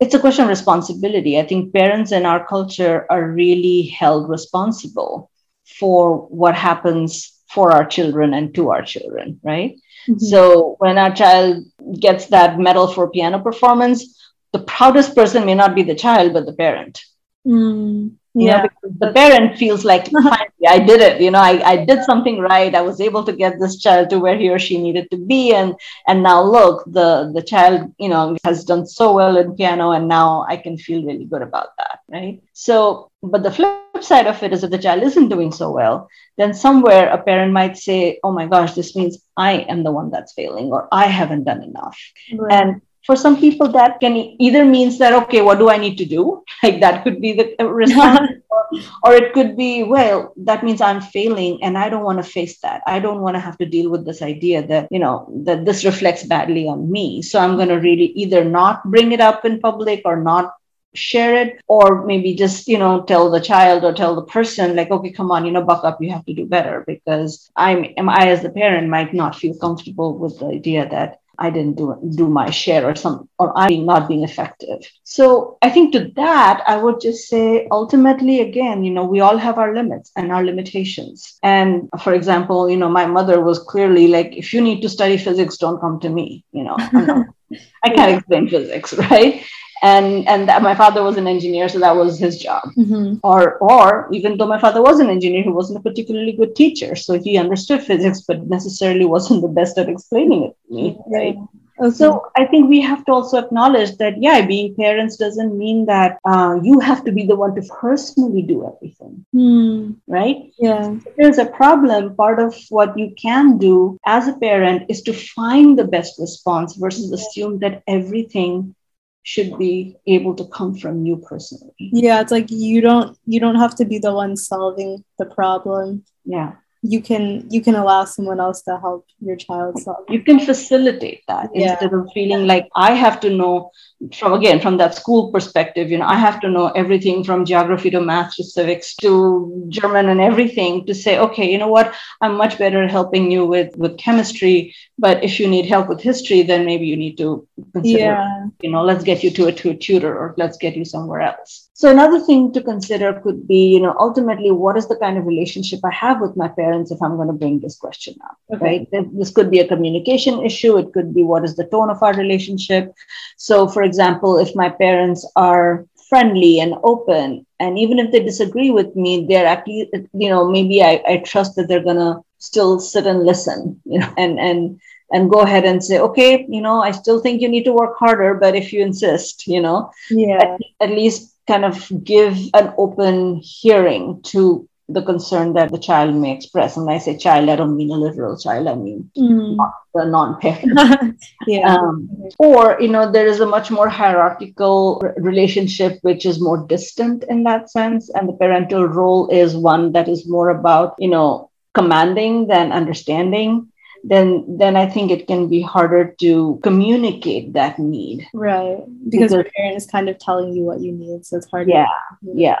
it's 0.00 0.14
a 0.14 0.18
question 0.18 0.44
of 0.44 0.48
responsibility. 0.48 1.38
I 1.38 1.46
think 1.46 1.74
parents 1.74 2.12
in 2.12 2.26
our 2.26 2.46
culture 2.46 3.06
are 3.10 3.30
really 3.30 3.82
held 3.82 4.28
responsible 4.28 5.30
for 5.64 6.26
what 6.28 6.54
happens 6.54 7.32
for 7.48 7.72
our 7.72 7.84
children 7.84 8.32
and 8.34 8.54
to 8.54 8.70
our 8.70 8.82
children, 8.82 9.40
right? 9.42 9.76
Mm-hmm. 10.08 10.18
So 10.18 10.76
when 10.78 10.98
our 10.98 11.14
child 11.14 11.64
gets 11.98 12.26
that 12.26 12.58
medal 12.58 12.88
for 12.88 13.10
piano 13.10 13.40
performance, 13.40 14.18
the 14.52 14.60
proudest 14.60 15.14
person 15.14 15.44
may 15.44 15.54
not 15.54 15.74
be 15.74 15.82
the 15.82 15.94
child, 15.94 16.32
but 16.32 16.46
the 16.46 16.54
parent. 16.54 17.00
Mm 17.46 18.16
you 18.34 18.46
yeah. 18.46 18.56
know 18.56 18.62
because 18.62 18.98
the 18.98 19.12
parent 19.12 19.58
feels 19.58 19.84
like 19.84 20.08
finally 20.10 20.66
i 20.68 20.78
did 20.78 21.00
it 21.00 21.20
you 21.20 21.30
know 21.30 21.40
I, 21.40 21.72
I 21.72 21.84
did 21.84 22.04
something 22.04 22.38
right 22.38 22.74
i 22.74 22.80
was 22.80 23.00
able 23.00 23.24
to 23.24 23.32
get 23.32 23.58
this 23.58 23.78
child 23.78 24.10
to 24.10 24.18
where 24.18 24.36
he 24.36 24.48
or 24.48 24.58
she 24.58 24.80
needed 24.80 25.10
to 25.10 25.16
be 25.16 25.52
and 25.52 25.74
and 26.06 26.22
now 26.22 26.42
look 26.42 26.84
the 26.86 27.32
the 27.34 27.42
child 27.42 27.92
you 27.98 28.08
know 28.08 28.36
has 28.44 28.64
done 28.64 28.86
so 28.86 29.12
well 29.12 29.36
in 29.36 29.56
piano 29.56 29.90
and 29.92 30.06
now 30.06 30.46
i 30.48 30.56
can 30.56 30.76
feel 30.76 31.04
really 31.04 31.24
good 31.24 31.42
about 31.42 31.76
that 31.78 32.00
right 32.08 32.40
so 32.52 33.10
but 33.22 33.42
the 33.42 33.50
flip 33.50 33.76
side 34.00 34.26
of 34.26 34.42
it 34.42 34.52
is 34.52 34.62
if 34.62 34.70
the 34.70 34.78
child 34.78 35.02
isn't 35.02 35.28
doing 35.28 35.50
so 35.50 35.70
well 35.70 36.08
then 36.36 36.54
somewhere 36.54 37.08
a 37.10 37.22
parent 37.22 37.52
might 37.52 37.76
say 37.76 38.18
oh 38.22 38.32
my 38.32 38.46
gosh 38.46 38.74
this 38.74 38.94
means 38.94 39.18
i 39.36 39.52
am 39.52 39.82
the 39.82 39.92
one 39.92 40.10
that's 40.10 40.32
failing 40.32 40.66
or 40.66 40.88
i 40.92 41.06
haven't 41.06 41.44
done 41.44 41.62
enough 41.62 41.98
right. 42.34 42.52
and 42.52 42.80
for 43.06 43.16
some 43.16 43.38
people 43.40 43.68
that 43.72 43.98
can 44.00 44.16
either 44.38 44.64
means 44.64 44.98
that 44.98 45.12
okay 45.12 45.42
what 45.42 45.58
do 45.58 45.70
i 45.70 45.76
need 45.76 45.96
to 45.98 46.04
do? 46.04 46.44
Like 46.62 46.80
that 46.80 47.04
could 47.04 47.20
be 47.20 47.32
the 47.32 47.62
uh, 47.62 47.66
response. 47.66 48.32
Or, 48.50 48.68
or, 49.04 49.14
it 49.14 49.32
could 49.32 49.56
be 49.56 49.82
well 49.82 50.32
that 50.36 50.62
means 50.62 50.80
i'm 50.80 51.00
failing 51.00 51.62
and 51.62 51.76
i 51.78 51.88
don't 51.88 52.04
want 52.04 52.22
to 52.22 52.30
face 52.30 52.58
that. 52.60 52.82
I 52.86 53.00
don't 53.00 53.20
want 53.20 53.34
to 53.34 53.40
have 53.40 53.58
to 53.58 53.66
deal 53.66 53.90
with 53.90 54.04
this 54.04 54.22
idea 54.22 54.64
that 54.66 54.88
you 54.90 55.00
know 55.00 55.28
that 55.44 55.64
this 55.64 55.84
reflects 55.84 56.24
badly 56.24 56.68
on 56.68 56.90
me. 56.90 57.22
So 57.22 57.40
i'm 57.40 57.56
going 57.56 57.68
to 57.68 57.80
really 57.88 58.10
either 58.22 58.44
not 58.44 58.84
bring 58.84 59.12
it 59.12 59.20
up 59.20 59.44
in 59.44 59.60
public 59.60 60.02
or 60.04 60.16
not 60.22 60.54
share 60.94 61.36
it 61.36 61.60
or 61.68 62.04
maybe 62.04 62.34
just 62.34 62.66
you 62.66 62.78
know 62.78 63.02
tell 63.02 63.30
the 63.30 63.40
child 63.40 63.84
or 63.84 63.92
tell 63.92 64.14
the 64.14 64.30
person 64.36 64.74
like 64.74 64.90
okay 64.90 65.12
come 65.12 65.30
on 65.30 65.46
you 65.46 65.52
know 65.52 65.62
buck 65.62 65.84
up 65.84 65.98
you 66.00 66.10
have 66.10 66.24
to 66.26 66.34
do 66.34 66.46
better. 66.46 66.84
Because 66.86 67.50
i'm 67.56 67.86
am 67.96 68.08
i 68.08 68.28
as 68.28 68.42
the 68.42 68.50
parent 68.50 68.88
might 68.88 69.14
not 69.14 69.36
feel 69.36 69.56
comfortable 69.58 70.18
with 70.18 70.38
the 70.38 70.46
idea 70.46 70.88
that 70.88 71.20
I 71.40 71.50
didn't 71.50 71.76
do 71.76 71.96
do 72.14 72.28
my 72.28 72.50
share 72.50 72.84
or 72.88 72.94
some 72.94 73.28
or 73.38 73.52
I'm 73.56 73.86
not 73.86 74.08
being 74.08 74.22
effective. 74.22 74.80
So 75.04 75.58
I 75.62 75.70
think 75.70 75.92
to 75.92 76.10
that 76.16 76.62
I 76.66 76.76
would 76.76 77.00
just 77.00 77.28
say 77.28 77.66
ultimately 77.70 78.40
again, 78.40 78.84
you 78.84 78.92
know, 78.92 79.04
we 79.04 79.20
all 79.20 79.38
have 79.38 79.58
our 79.58 79.74
limits 79.74 80.12
and 80.16 80.30
our 80.30 80.44
limitations. 80.44 81.38
And 81.42 81.88
for 82.02 82.12
example, 82.12 82.68
you 82.68 82.76
know, 82.76 82.90
my 82.90 83.06
mother 83.06 83.40
was 83.40 83.58
clearly 83.58 84.08
like, 84.08 84.36
if 84.36 84.52
you 84.52 84.60
need 84.60 84.82
to 84.82 84.88
study 84.88 85.16
physics, 85.16 85.56
don't 85.56 85.80
come 85.80 85.98
to 86.00 86.10
me. 86.10 86.44
You 86.52 86.64
know, 86.64 86.76
I 87.84 87.88
can't 87.88 88.18
explain 88.18 88.48
physics, 88.48 88.92
right? 89.10 89.42
And 89.82 90.28
and 90.28 90.48
that 90.48 90.62
my 90.62 90.74
father 90.74 91.02
was 91.02 91.16
an 91.16 91.26
engineer 91.26 91.68
so 91.68 91.78
that 91.78 91.96
was 91.96 92.18
his 92.18 92.38
job 92.38 92.62
mm-hmm. 92.76 93.14
or 93.22 93.56
or 93.58 94.08
even 94.12 94.36
though 94.36 94.46
my 94.46 94.60
father 94.60 94.82
was 94.82 95.00
an 95.00 95.08
engineer 95.08 95.42
he 95.42 95.48
wasn't 95.48 95.78
a 95.78 95.82
particularly 95.82 96.32
good 96.32 96.54
teacher 96.54 96.94
so 96.94 97.18
he 97.18 97.38
understood 97.38 97.82
physics 97.82 98.20
but 98.20 98.46
necessarily 98.46 99.04
wasn't 99.04 99.40
the 99.46 99.48
best 99.48 99.78
at 99.78 99.88
explaining 99.88 100.44
it 100.44 100.56
to 100.68 100.74
me 100.74 100.98
right 101.06 101.36
Okay. 101.80 101.96
So 101.96 102.30
I 102.36 102.44
think 102.44 102.68
we 102.68 102.80
have 102.82 103.04
to 103.06 103.12
also 103.12 103.38
acknowledge 103.38 103.96
that, 103.96 104.20
yeah, 104.20 104.44
being 104.44 104.74
parents 104.74 105.16
doesn't 105.16 105.56
mean 105.56 105.86
that 105.86 106.18
uh, 106.26 106.58
you 106.62 106.78
have 106.80 107.04
to 107.04 107.12
be 107.12 107.26
the 107.26 107.36
one 107.36 107.54
to 107.54 107.62
personally 107.62 108.42
do 108.42 108.66
everything, 108.66 109.24
hmm. 109.32 109.92
right? 110.06 110.52
Yeah. 110.58 110.92
If 110.92 111.16
there's 111.16 111.38
a 111.38 111.46
problem. 111.46 112.14
Part 112.16 112.38
of 112.38 112.54
what 112.68 112.98
you 112.98 113.14
can 113.16 113.56
do 113.56 113.98
as 114.04 114.28
a 114.28 114.34
parent 114.34 114.90
is 114.90 115.00
to 115.02 115.14
find 115.14 115.78
the 115.78 115.84
best 115.84 116.18
response 116.18 116.74
versus 116.76 117.12
assume 117.12 117.60
that 117.60 117.82
everything 117.86 118.74
should 119.22 119.56
be 119.58 119.96
able 120.06 120.34
to 120.34 120.44
come 120.46 120.74
from 120.74 121.04
you 121.04 121.16
personally. 121.16 121.74
Yeah, 121.78 122.20
it's 122.20 122.32
like 122.32 122.50
you 122.50 122.80
don't 122.80 123.16
you 123.26 123.40
don't 123.40 123.56
have 123.56 123.74
to 123.76 123.84
be 123.84 123.98
the 123.98 124.14
one 124.14 124.36
solving 124.36 125.04
the 125.18 125.26
problem. 125.26 126.04
Yeah 126.24 126.54
you 126.82 127.02
can 127.02 127.46
you 127.50 127.60
can 127.60 127.74
allow 127.74 128.04
someone 128.04 128.40
else 128.40 128.62
to 128.62 128.78
help 128.78 129.06
your 129.20 129.36
child 129.36 129.78
solve 129.78 130.04
you 130.08 130.22
can 130.22 130.40
facilitate 130.40 131.22
that 131.28 131.50
yeah. 131.52 131.72
instead 131.72 131.92
of 131.92 132.08
feeling 132.14 132.46
like 132.46 132.68
i 132.74 132.94
have 132.94 133.20
to 133.20 133.28
know 133.28 133.70
from 134.14 134.32
again 134.32 134.58
from 134.58 134.78
that 134.78 134.94
school 134.94 135.30
perspective 135.30 135.90
you 135.90 135.98
know 135.98 136.06
i 136.06 136.14
have 136.14 136.40
to 136.40 136.48
know 136.48 136.68
everything 136.68 137.22
from 137.22 137.44
geography 137.44 137.90
to 137.90 138.00
math 138.00 138.34
to 138.34 138.42
civics 138.42 138.94
to 138.94 139.66
german 139.68 140.08
and 140.08 140.22
everything 140.22 140.86
to 140.86 140.94
say 140.94 141.18
okay 141.18 141.50
you 141.50 141.58
know 141.58 141.68
what 141.68 141.94
i'm 142.22 142.34
much 142.34 142.56
better 142.56 142.82
at 142.82 142.90
helping 142.90 143.30
you 143.30 143.44
with 143.44 143.76
with 143.76 143.98
chemistry 143.98 144.74
but 144.98 145.22
if 145.22 145.38
you 145.38 145.46
need 145.46 145.66
help 145.66 145.86
with 145.86 146.00
history 146.00 146.42
then 146.42 146.64
maybe 146.64 146.86
you 146.86 146.96
need 146.96 147.16
to 147.18 147.46
consider 147.74 147.98
yeah. 147.98 148.46
you 148.62 148.70
know 148.70 148.82
let's 148.82 149.04
get 149.04 149.22
you 149.22 149.30
to 149.30 149.48
a, 149.48 149.52
to 149.52 149.70
a 149.70 149.76
tutor 149.76 150.16
or 150.16 150.34
let's 150.38 150.56
get 150.56 150.74
you 150.74 150.84
somewhere 150.84 151.20
else 151.20 151.69
so 151.80 151.90
another 151.90 152.20
thing 152.20 152.52
to 152.52 152.60
consider 152.62 153.14
could 153.22 153.48
be, 153.48 153.72
you 153.72 153.80
know, 153.80 153.96
ultimately, 153.98 154.50
what 154.50 154.76
is 154.76 154.86
the 154.86 154.96
kind 154.96 155.16
of 155.16 155.24
relationship 155.24 155.80
I 155.82 155.90
have 155.94 156.20
with 156.20 156.36
my 156.36 156.46
parents 156.46 156.90
if 156.90 157.00
I'm 157.00 157.16
going 157.16 157.28
to 157.28 157.32
bring 157.42 157.58
this 157.58 157.74
question 157.74 158.16
up, 158.22 158.36
okay. 158.52 158.86
right? 158.92 159.08
This 159.14 159.30
could 159.30 159.50
be 159.50 159.60
a 159.60 159.66
communication 159.66 160.44
issue. 160.44 160.76
It 160.76 160.92
could 160.92 161.14
be 161.14 161.22
what 161.22 161.42
is 161.42 161.56
the 161.56 161.64
tone 161.64 161.88
of 161.88 162.02
our 162.02 162.12
relationship. 162.12 162.92
So, 163.38 163.66
for 163.66 163.82
example, 163.82 164.36
if 164.36 164.54
my 164.54 164.68
parents 164.68 165.26
are 165.36 165.86
friendly 166.10 166.60
and 166.60 166.74
open, 166.84 167.46
and 167.58 167.78
even 167.78 167.98
if 167.98 168.12
they 168.12 168.20
disagree 168.20 168.70
with 168.70 168.94
me, 168.94 169.24
they're 169.26 169.46
actually, 169.46 169.90
you 170.12 170.28
know, 170.28 170.50
maybe 170.50 170.82
I, 170.82 171.02
I 171.08 171.16
trust 171.24 171.56
that 171.56 171.68
they're 171.68 171.82
going 171.82 171.96
to 171.96 172.20
still 172.36 172.78
sit 172.78 173.06
and 173.06 173.24
listen, 173.24 173.80
you 173.86 174.00
know, 174.00 174.12
and 174.18 174.38
and 174.38 174.78
and 175.12 175.30
go 175.30 175.40
ahead 175.40 175.64
and 175.64 175.82
say, 175.82 175.98
okay, 175.98 176.44
you 176.46 176.60
know, 176.60 176.82
I 176.82 176.90
still 176.90 177.20
think 177.20 177.40
you 177.40 177.48
need 177.48 177.64
to 177.64 177.72
work 177.72 177.96
harder, 177.98 178.34
but 178.34 178.54
if 178.54 178.70
you 178.70 178.82
insist, 178.82 179.46
you 179.46 179.62
know, 179.62 179.90
yeah, 180.10 180.56
at, 180.80 180.88
at 180.88 180.90
least 180.90 181.29
kind 181.50 181.64
of 181.64 182.04
give 182.04 182.36
an 182.54 182.72
open 182.78 183.40
hearing 183.42 184.22
to 184.22 184.68
the 184.88 185.02
concern 185.02 185.54
that 185.54 185.70
the 185.70 185.78
child 185.78 186.14
may 186.14 186.32
express. 186.32 186.76
And 186.76 186.90
I 186.90 186.98
say 186.98 187.16
child, 187.16 187.48
I 187.48 187.56
don't 187.56 187.76
mean 187.76 187.90
a 187.90 187.94
literal 187.94 188.36
child, 188.38 188.68
I 188.68 188.74
mean 188.74 189.10
mm. 189.16 189.56
the 189.94 190.04
non-parent. 190.04 191.18
yeah. 191.46 191.74
Um, 191.74 192.08
or, 192.38 192.76
you 192.80 192.88
know, 192.88 193.10
there 193.10 193.26
is 193.26 193.40
a 193.40 193.46
much 193.46 193.70
more 193.70 193.88
hierarchical 193.88 195.00
relationship, 195.16 195.98
which 196.02 196.26
is 196.26 196.40
more 196.40 196.66
distant 196.66 197.24
in 197.28 197.44
that 197.44 197.70
sense. 197.70 198.10
And 198.10 198.28
the 198.28 198.32
parental 198.32 198.86
role 198.86 199.28
is 199.28 199.56
one 199.56 199.92
that 199.92 200.08
is 200.08 200.28
more 200.28 200.50
about, 200.50 200.94
you 200.98 201.08
know, 201.08 201.50
commanding 201.74 202.48
than 202.48 202.72
understanding 202.72 203.69
then 204.04 204.44
then 204.58 204.76
I 204.76 204.86
think 204.86 205.10
it 205.10 205.26
can 205.26 205.48
be 205.48 205.60
harder 205.60 206.14
to 206.20 206.60
communicate 206.62 207.52
that 207.52 207.78
need. 207.78 208.26
Right. 208.32 208.78
Because, 209.04 209.10
because 209.10 209.32
your 209.32 209.44
parent 209.44 209.76
is 209.76 209.86
kind 209.86 210.08
of 210.08 210.18
telling 210.18 210.52
you 210.52 210.62
what 210.62 210.80
you 210.80 210.92
need. 210.92 211.26
So 211.26 211.36
it's 211.36 211.50
hard. 211.50 211.68
Yeah. 211.68 211.86
yeah 212.22 212.60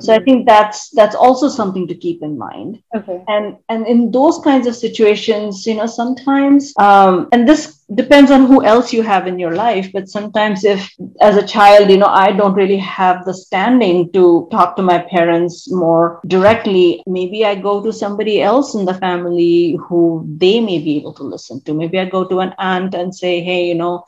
so 0.00 0.12
i 0.12 0.18
think 0.18 0.46
that's 0.46 0.90
that's 0.90 1.14
also 1.14 1.48
something 1.48 1.86
to 1.86 1.94
keep 1.94 2.22
in 2.22 2.36
mind 2.36 2.82
okay 2.94 3.22
and 3.28 3.56
and 3.68 3.86
in 3.86 4.10
those 4.10 4.38
kinds 4.40 4.66
of 4.66 4.74
situations 4.74 5.66
you 5.66 5.74
know 5.74 5.86
sometimes 5.86 6.72
um, 6.78 7.28
and 7.32 7.48
this 7.48 7.75
depends 7.94 8.30
on 8.32 8.46
who 8.46 8.64
else 8.64 8.92
you 8.92 9.02
have 9.02 9.26
in 9.28 9.38
your 9.38 9.54
life 9.54 9.88
but 9.92 10.08
sometimes 10.08 10.64
if 10.64 10.90
as 11.20 11.36
a 11.36 11.46
child 11.46 11.88
you 11.88 11.96
know 11.96 12.06
i 12.22 12.32
don't 12.32 12.54
really 12.54 12.76
have 12.78 13.24
the 13.24 13.32
standing 13.32 14.10
to 14.12 14.48
talk 14.50 14.74
to 14.74 14.82
my 14.82 14.98
parents 15.10 15.70
more 15.70 16.20
directly 16.26 17.00
maybe 17.06 17.44
i 17.44 17.54
go 17.54 17.80
to 17.82 17.92
somebody 17.92 18.42
else 18.42 18.74
in 18.74 18.84
the 18.84 18.94
family 18.94 19.78
who 19.88 20.26
they 20.36 20.58
may 20.60 20.78
be 20.80 20.96
able 20.96 21.12
to 21.14 21.22
listen 21.22 21.60
to 21.62 21.74
maybe 21.74 21.98
i 21.98 22.04
go 22.04 22.26
to 22.26 22.40
an 22.40 22.52
aunt 22.58 22.94
and 22.94 23.14
say 23.14 23.40
hey 23.40 23.68
you 23.68 23.74
know 23.74 24.04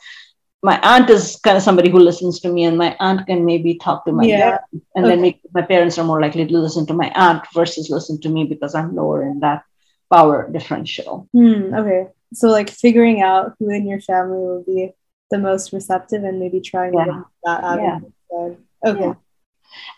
my 0.62 0.78
aunt 0.82 1.08
is 1.10 1.36
kind 1.44 1.56
of 1.56 1.62
somebody 1.62 1.88
who 1.88 1.98
listens 2.00 2.40
to 2.40 2.48
me 2.48 2.64
and 2.64 2.76
my 2.76 2.96
aunt 2.98 3.26
can 3.26 3.44
maybe 3.44 3.76
talk 3.78 4.04
to 4.04 4.12
my 4.12 4.26
Yeah. 4.26 4.38
parents 4.38 4.64
and 4.96 5.04
Okay. 5.04 5.08
then 5.08 5.20
make, 5.22 5.40
my 5.54 5.62
parents 5.62 5.98
are 5.98 6.04
more 6.04 6.20
likely 6.20 6.46
to 6.46 6.58
listen 6.58 6.86
to 6.86 6.94
my 6.94 7.10
aunt 7.14 7.44
versus 7.54 7.90
listen 7.90 8.20
to 8.22 8.28
me 8.28 8.44
because 8.44 8.74
i'm 8.74 8.94
lower 8.94 9.22
in 9.22 9.38
that 9.40 9.62
power 10.12 10.48
differential 10.52 11.28
Hmm, 11.32 11.72
okay. 11.74 12.08
So 12.32 12.48
like 12.48 12.70
figuring 12.70 13.22
out 13.22 13.54
who 13.58 13.70
in 13.70 13.86
your 13.86 14.00
family 14.00 14.38
will 14.38 14.64
be 14.64 14.92
the 15.30 15.38
most 15.38 15.72
receptive 15.72 16.24
and 16.24 16.38
maybe 16.38 16.60
trying 16.60 16.94
Yeah. 16.94 17.22
that 17.44 17.64
out 17.64 17.80
Yeah. 17.80 18.00
Okay. 18.86 19.00
Yeah. 19.00 19.14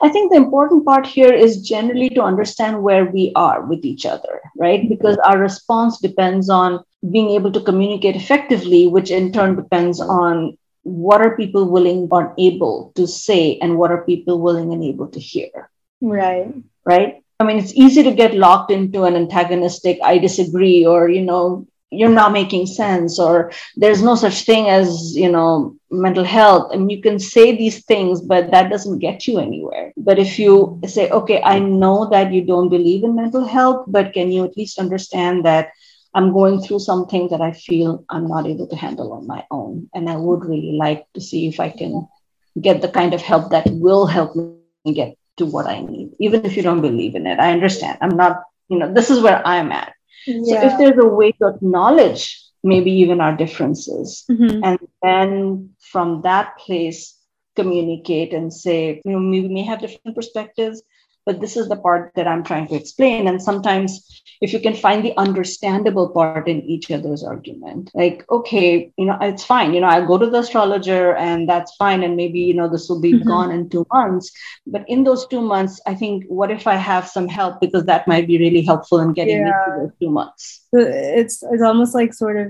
I 0.02 0.08
think 0.08 0.30
the 0.30 0.36
important 0.36 0.84
part 0.84 1.06
here 1.06 1.32
is 1.32 1.62
generally 1.62 2.10
to 2.10 2.22
understand 2.22 2.82
where 2.82 3.04
we 3.04 3.32
are 3.36 3.62
with 3.62 3.84
each 3.84 4.04
other, 4.04 4.40
right? 4.56 4.80
Mm-hmm. 4.80 4.88
Because 4.88 5.16
our 5.18 5.38
response 5.38 5.98
depends 6.00 6.50
on 6.50 6.82
being 7.10 7.30
able 7.30 7.52
to 7.52 7.60
communicate 7.60 8.16
effectively, 8.16 8.88
which 8.88 9.10
in 9.10 9.32
turn 9.32 9.56
depends 9.56 10.00
mm-hmm. 10.00 10.10
on 10.10 10.58
what 10.82 11.20
are 11.20 11.36
people 11.36 11.70
willing 11.70 12.08
or 12.10 12.34
able 12.38 12.92
to 12.96 13.06
say 13.06 13.58
and 13.58 13.78
what 13.78 13.90
are 13.90 14.04
people 14.04 14.40
willing 14.40 14.72
and 14.72 14.82
able 14.82 15.06
to 15.08 15.20
hear, 15.20 15.70
Right. 16.00 16.52
right? 16.84 17.22
I 17.38 17.44
mean, 17.44 17.58
it's 17.58 17.74
easy 17.74 18.02
to 18.02 18.12
get 18.12 18.34
locked 18.34 18.70
into 18.70 19.04
an 19.04 19.14
antagonistic, 19.14 19.98
I 20.02 20.18
disagree, 20.18 20.84
or, 20.84 21.08
you 21.08 21.22
know, 21.22 21.66
you're 21.90 22.08
not 22.08 22.32
making 22.32 22.66
sense, 22.66 23.18
or 23.18 23.52
there's 23.76 24.02
no 24.02 24.14
such 24.14 24.44
thing 24.44 24.68
as, 24.68 25.14
you 25.16 25.30
know, 25.30 25.76
mental 25.90 26.24
health. 26.24 26.72
And 26.72 26.90
you 26.90 27.02
can 27.02 27.18
say 27.18 27.56
these 27.56 27.84
things, 27.84 28.20
but 28.20 28.50
that 28.52 28.70
doesn't 28.70 29.00
get 29.00 29.26
you 29.26 29.38
anywhere. 29.38 29.92
But 29.96 30.18
if 30.18 30.38
you 30.38 30.80
say, 30.86 31.10
okay, 31.10 31.42
I 31.42 31.58
know 31.58 32.08
that 32.10 32.32
you 32.32 32.42
don't 32.42 32.68
believe 32.68 33.02
in 33.02 33.16
mental 33.16 33.44
health, 33.44 33.86
but 33.88 34.12
can 34.12 34.30
you 34.30 34.44
at 34.44 34.56
least 34.56 34.78
understand 34.78 35.44
that 35.46 35.70
I'm 36.14 36.32
going 36.32 36.60
through 36.60 36.80
something 36.80 37.28
that 37.28 37.40
I 37.40 37.52
feel 37.52 38.04
I'm 38.08 38.28
not 38.28 38.46
able 38.46 38.68
to 38.68 38.76
handle 38.76 39.12
on 39.12 39.26
my 39.26 39.44
own? 39.50 39.90
And 39.92 40.08
I 40.08 40.16
would 40.16 40.44
really 40.44 40.72
like 40.72 41.06
to 41.14 41.20
see 41.20 41.48
if 41.48 41.58
I 41.58 41.70
can 41.70 42.06
get 42.60 42.82
the 42.82 42.88
kind 42.88 43.14
of 43.14 43.20
help 43.20 43.50
that 43.50 43.66
will 43.68 44.06
help 44.06 44.36
me 44.36 44.94
get 44.94 45.16
to 45.38 45.46
what 45.46 45.66
I 45.66 45.80
need, 45.80 46.12
even 46.20 46.44
if 46.44 46.56
you 46.56 46.62
don't 46.62 46.82
believe 46.82 47.14
in 47.14 47.26
it. 47.26 47.40
I 47.40 47.52
understand. 47.52 47.98
I'm 48.00 48.16
not, 48.16 48.42
you 48.68 48.78
know, 48.78 48.92
this 48.92 49.10
is 49.10 49.20
where 49.20 49.44
I'm 49.44 49.72
at. 49.72 49.94
So 50.24 50.32
if 50.68 50.78
there's 50.78 50.98
a 51.02 51.08
way 51.08 51.32
to 51.32 51.48
acknowledge 51.48 52.40
maybe 52.62 52.92
even 52.92 53.20
our 53.20 53.36
differences, 53.36 54.24
Mhm. 54.28 54.60
and 54.62 54.78
then 55.02 55.70
from 55.80 56.22
that 56.22 56.58
place 56.58 57.16
communicate 57.56 58.32
and 58.32 58.52
say, 58.52 59.00
you 59.04 59.12
know, 59.12 59.18
we 59.30 59.48
may 59.48 59.62
have 59.62 59.80
different 59.80 60.14
perspectives, 60.14 60.82
but 61.30 61.40
this 61.40 61.56
is 61.56 61.68
the 61.68 61.76
part 61.76 62.10
that 62.16 62.26
I'm 62.26 62.42
trying 62.42 62.66
to 62.68 62.74
explain. 62.74 63.28
And 63.28 63.40
sometimes 63.40 63.90
if 64.40 64.52
you 64.52 64.58
can 64.58 64.74
find 64.74 65.04
the 65.04 65.16
understandable 65.16 66.08
part 66.08 66.48
in 66.48 66.60
each 66.62 66.90
other's 66.90 67.22
argument, 67.22 67.90
like, 67.94 68.24
okay, 68.28 68.90
you 68.96 69.04
know, 69.06 69.16
it's 69.20 69.44
fine, 69.44 69.72
you 69.72 69.80
know, 69.80 69.86
I'll 69.86 70.06
go 70.06 70.18
to 70.18 70.26
the 70.28 70.40
astrologer 70.40 71.14
and 71.14 71.48
that's 71.48 71.76
fine. 71.76 72.02
And 72.02 72.16
maybe, 72.16 72.40
you 72.40 72.54
know, 72.54 72.68
this 72.68 72.88
will 72.88 73.00
be 73.00 73.12
Mhm. 73.12 73.26
gone 73.26 73.52
in 73.52 73.68
two 73.68 73.86
months. 73.92 74.32
But 74.66 74.84
in 74.88 75.04
those 75.04 75.26
two 75.28 75.40
months, 75.40 75.80
I 75.86 75.94
think, 75.94 76.24
what 76.26 76.50
if 76.50 76.66
I 76.66 76.74
have 76.74 77.06
some 77.06 77.28
help? 77.28 77.60
Because 77.60 77.84
that 77.84 78.08
might 78.08 78.26
be 78.26 78.38
really 78.38 78.62
helpful 78.62 78.98
in 78.98 79.12
getting 79.12 79.44
me 79.44 79.50
Yeah. 79.50 79.62
through 79.64 79.82
those 79.82 79.96
two 80.00 80.10
months. 80.10 80.66
It's 80.72 81.44
it's 81.52 81.62
almost 81.62 81.94
like 81.94 82.12
sort 82.12 82.36
of 82.42 82.46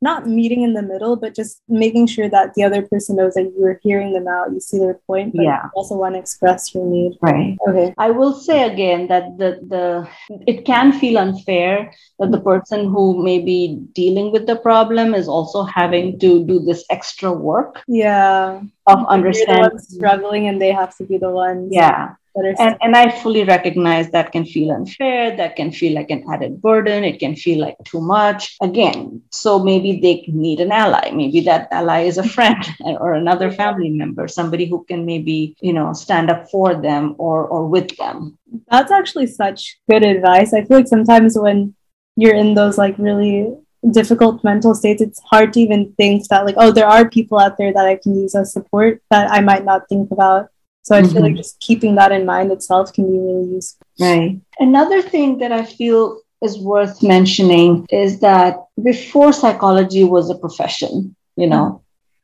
not 0.00 0.28
meeting 0.28 0.62
in 0.62 0.74
the 0.74 0.82
middle, 0.82 1.16
but 1.16 1.34
just 1.34 1.60
making 1.68 2.06
sure 2.06 2.28
that 2.28 2.54
the 2.54 2.62
other 2.62 2.82
person 2.82 3.16
knows 3.16 3.34
that 3.34 3.52
you're 3.58 3.80
hearing 3.82 4.12
them 4.12 4.28
out, 4.28 4.52
you 4.52 4.60
see 4.60 4.78
their 4.78 4.94
point, 5.06 5.34
but 5.34 5.42
Yeah. 5.42 5.64
you 5.64 5.70
also 5.74 5.96
want 5.96 6.14
to 6.14 6.20
express 6.20 6.72
your 6.74 6.86
need. 6.86 7.18
Right. 7.20 7.56
Okay. 7.68 7.92
I 7.98 8.10
will 8.10 8.32
say 8.32 8.64
again 8.72 9.08
that 9.08 9.38
the 9.38 9.58
the 9.68 10.08
it 10.46 10.64
can 10.64 10.92
feel 10.92 11.18
unfair 11.18 11.92
that 12.20 12.30
the 12.30 12.40
person 12.40 12.86
who 12.92 13.22
may 13.22 13.38
be 13.40 13.78
dealing 13.94 14.30
with 14.32 14.46
the 14.46 14.56
problem 14.56 15.14
is 15.14 15.26
also 15.28 15.62
having 15.64 16.18
to 16.20 16.44
do 16.44 16.58
this 16.60 16.84
extra 16.90 17.32
work 17.32 17.82
Yeah. 17.88 18.60
of 18.86 18.98
You're 18.98 19.06
the 19.06 19.12
understanding. 19.16 19.78
struggling 19.78 20.46
and 20.48 20.60
they 20.62 20.72
have 20.72 20.96
to 20.98 21.04
be 21.04 21.18
the 21.18 21.30
ones 21.30 21.70
Yeah, 21.72 21.90
that 21.90 21.98
are 21.98 22.17
and 22.36 22.76
and 22.80 22.96
I 22.96 23.10
fully 23.10 23.44
recognize 23.44 24.10
that 24.10 24.32
can 24.32 24.44
feel 24.44 24.70
unfair. 24.70 25.36
That 25.36 25.56
can 25.56 25.72
feel 25.72 25.94
like 25.94 26.10
an 26.10 26.24
added 26.32 26.60
burden. 26.62 27.04
It 27.04 27.18
can 27.18 27.34
feel 27.36 27.60
like 27.60 27.76
too 27.84 28.00
much. 28.00 28.56
Again, 28.60 29.22
so 29.30 29.58
maybe 29.58 30.00
they 30.00 30.24
need 30.32 30.60
an 30.60 30.72
ally. 30.72 31.10
Maybe 31.10 31.40
that 31.42 31.68
ally 31.70 32.02
is 32.02 32.18
a 32.18 32.28
friend 32.28 32.64
or 32.80 33.14
another 33.14 33.50
family 33.50 33.90
member, 33.90 34.28
somebody 34.28 34.66
who 34.66 34.84
can 34.84 35.04
maybe 35.06 35.56
you 35.60 35.72
know 35.72 35.92
stand 35.92 36.30
up 36.30 36.50
for 36.50 36.74
them 36.74 37.14
or 37.18 37.46
or 37.46 37.66
with 37.66 37.96
them. 37.96 38.38
That's 38.70 38.92
actually 38.92 39.26
such 39.26 39.78
good 39.90 40.04
advice. 40.04 40.54
I 40.54 40.64
feel 40.64 40.78
like 40.78 40.88
sometimes 40.88 41.38
when 41.38 41.74
you're 42.16 42.34
in 42.34 42.54
those 42.54 42.78
like 42.78 42.96
really 42.98 43.54
difficult 43.90 44.42
mental 44.42 44.74
states, 44.74 45.00
it's 45.00 45.20
hard 45.20 45.52
to 45.52 45.60
even 45.60 45.92
think 45.96 46.26
that 46.28 46.44
like, 46.44 46.56
oh, 46.58 46.72
there 46.72 46.86
are 46.86 47.08
people 47.08 47.38
out 47.38 47.56
there 47.56 47.72
that 47.72 47.86
I 47.86 47.96
can 47.96 48.16
use 48.16 48.34
as 48.34 48.52
support 48.52 49.02
that 49.10 49.30
I 49.30 49.40
might 49.40 49.64
not 49.64 49.88
think 49.88 50.10
about. 50.10 50.48
So 50.88 50.96
I 50.96 51.02
feel 51.02 51.22
like 51.26 51.34
Mhm. 51.34 51.42
just 51.42 51.60
keeping 51.60 51.94
that 51.96 52.12
in 52.18 52.24
mind 52.34 52.50
itself 52.56 52.92
can 52.94 53.04
be 53.12 53.18
really 53.26 53.48
useful. 53.58 53.86
Right. 54.00 54.30
Another 54.68 55.00
thing 55.02 55.36
that 55.40 55.52
I 55.60 55.62
feel 55.78 56.02
is 56.46 56.54
worth 56.58 57.02
mentioning 57.02 57.70
is 58.04 58.20
that 58.20 58.52
before 58.90 59.32
psychology 59.40 60.04
was 60.04 60.30
a 60.30 60.38
profession, 60.44 61.14
you 61.42 61.48
know, 61.52 61.66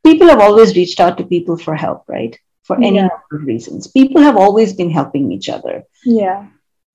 people 0.08 0.28
have 0.32 0.40
always 0.46 0.76
reached 0.80 0.98
out 1.04 1.14
to 1.18 1.24
people 1.34 1.56
for 1.64 1.74
help, 1.84 2.00
right? 2.16 2.34
For 2.68 2.76
any 2.76 2.96
Yeah. 2.96 3.08
number 3.12 3.34
of 3.38 3.44
reasons. 3.52 3.80
People 4.00 4.22
have 4.28 4.38
always 4.44 4.70
been 4.80 4.90
helping 4.98 5.24
each 5.36 5.48
other. 5.56 5.76
Yeah. 6.20 6.38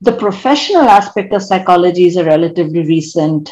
The 0.09 0.13
professional 0.25 0.87
aspect 0.99 1.33
of 1.33 1.43
psychology 1.49 2.05
is 2.11 2.17
a 2.17 2.25
relatively 2.33 2.83
recent 2.97 3.43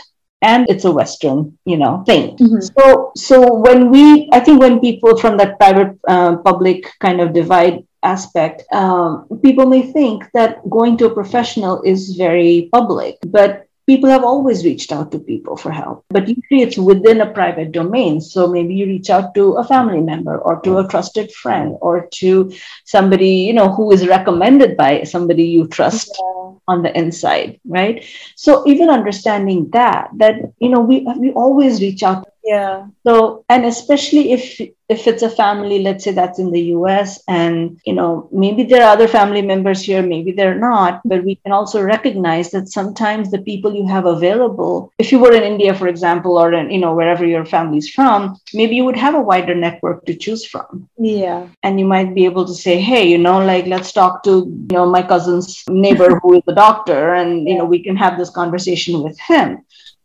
and 0.52 0.70
it's 0.72 0.86
a 0.86 0.92
western 0.92 1.40
you 1.72 1.78
know 1.82 1.94
thing 2.10 2.26
Mhm. 2.38 2.60
so 2.78 2.84
so 3.28 3.36
when 3.66 3.80
we 3.94 4.04
i 4.38 4.40
think 4.46 4.58
when 4.64 4.76
people 4.88 5.14
from 5.22 5.34
that 5.40 5.52
private 5.62 5.94
uh, 6.14 6.34
public 6.50 6.80
kind 7.06 7.20
of 7.24 7.34
divide 7.42 7.76
aspect 8.04 8.64
um, 8.74 9.28
people 9.44 9.66
may 9.66 9.82
think 9.82 10.24
that 10.34 10.68
going 10.70 10.98
to 10.98 11.06
a 11.06 11.14
professional 11.14 11.82
is 11.84 12.16
very 12.16 12.70
public 12.72 13.16
but 13.28 13.68
people 13.88 14.10
have 14.10 14.24
always 14.24 14.66
reached 14.66 14.92
out 14.92 15.12
to 15.12 15.18
people 15.20 15.56
for 15.56 15.72
help. 15.72 16.04
But 16.10 16.28
usually 16.28 16.62
it's 16.62 16.78
within 16.78 17.22
a 17.22 17.32
private 17.32 17.72
domain. 17.72 18.20
So 18.20 18.46
maybe 18.46 18.76
you 18.76 18.86
reach 18.86 19.10
out 19.10 19.34
to 19.36 19.54
a 19.54 19.64
family 19.64 20.02
member 20.02 20.38
or 20.38 20.60
to 20.62 20.80
a 20.80 20.88
trusted 20.88 21.32
friend 21.32 21.78
or 21.82 22.08
to 22.20 22.52
somebody 22.86 23.48
you 23.48 23.54
know 23.54 23.70
who 23.72 23.92
is 23.92 24.06
recommended 24.08 24.76
by 24.78 25.04
somebody 25.04 25.46
you 25.46 25.68
trust 25.68 26.12
Yeah. 26.20 26.52
on 26.68 26.84
the 26.84 26.92
inside 26.98 27.60
right? 27.66 28.04
So 28.36 28.68
even 28.68 28.90
understanding 28.90 29.70
that 29.72 30.10
that 30.18 30.36
you 30.60 30.70
know 30.70 30.82
we 30.82 31.08
we 31.18 31.32
always 31.32 31.82
reach 31.82 32.04
out 32.04 32.28
Yeah. 32.48 32.88
so 33.06 33.44
and 33.50 33.66
especially 33.66 34.32
if 34.32 34.44
if 34.90 35.06
it's 35.06 35.24
a 35.24 35.30
family 35.30 35.80
let's 35.80 36.04
say 36.06 36.12
that's 36.12 36.40
in 36.40 36.50
the 36.52 36.62
us 36.62 37.20
and 37.28 37.78
you 37.86 37.94
know 37.94 38.30
maybe 38.32 38.64
there 38.64 38.84
are 38.86 38.94
other 38.94 39.08
family 39.08 39.42
members 39.42 39.82
here 39.82 40.02
maybe 40.02 40.32
they're 40.32 40.58
not 40.72 41.02
but 41.04 41.26
we 41.26 41.36
can 41.44 41.52
also 41.52 41.82
recognize 41.82 42.52
that 42.52 42.70
sometimes 42.70 43.30
the 43.30 43.42
people 43.50 43.76
you 43.80 43.86
have 43.86 44.06
available 44.06 44.94
if 44.98 45.12
you 45.12 45.20
were 45.20 45.34
in 45.40 45.44
india 45.44 45.74
for 45.74 45.88
example 45.90 46.38
or 46.38 46.54
in 46.54 46.72
you 46.72 46.80
know 46.84 46.94
wherever 46.96 47.26
your 47.26 47.46
family's 47.46 47.90
from 47.98 48.38
maybe 48.54 48.76
you 48.78 48.86
would 48.86 49.02
have 49.06 49.16
a 49.16 49.28
wider 49.32 49.56
network 49.66 50.06
to 50.06 50.16
choose 50.16 50.46
from 50.46 50.88
Yeah. 50.98 51.48
and 51.64 51.80
you 51.80 51.86
might 51.86 52.16
be 52.16 52.24
able 52.32 52.46
to 52.46 52.54
say 52.66 52.80
hey 52.80 53.04
you 53.14 53.18
know 53.18 53.40
like 53.52 53.66
let's 53.66 53.92
talk 53.92 54.24
to 54.24 54.34
you 54.70 54.76
know 54.78 54.86
my 54.98 55.04
cousin's 55.14 55.64
neighbor 55.70 56.10
who 56.22 56.36
is 56.40 56.44
a 56.48 56.56
doctor 56.56 57.14
and 57.20 57.48
you 57.50 57.58
know 57.58 57.66
we 57.66 57.84
can 57.84 57.98
have 57.98 58.18
this 58.18 58.30
conversation 58.30 59.04
with 59.04 59.20
him 59.20 59.50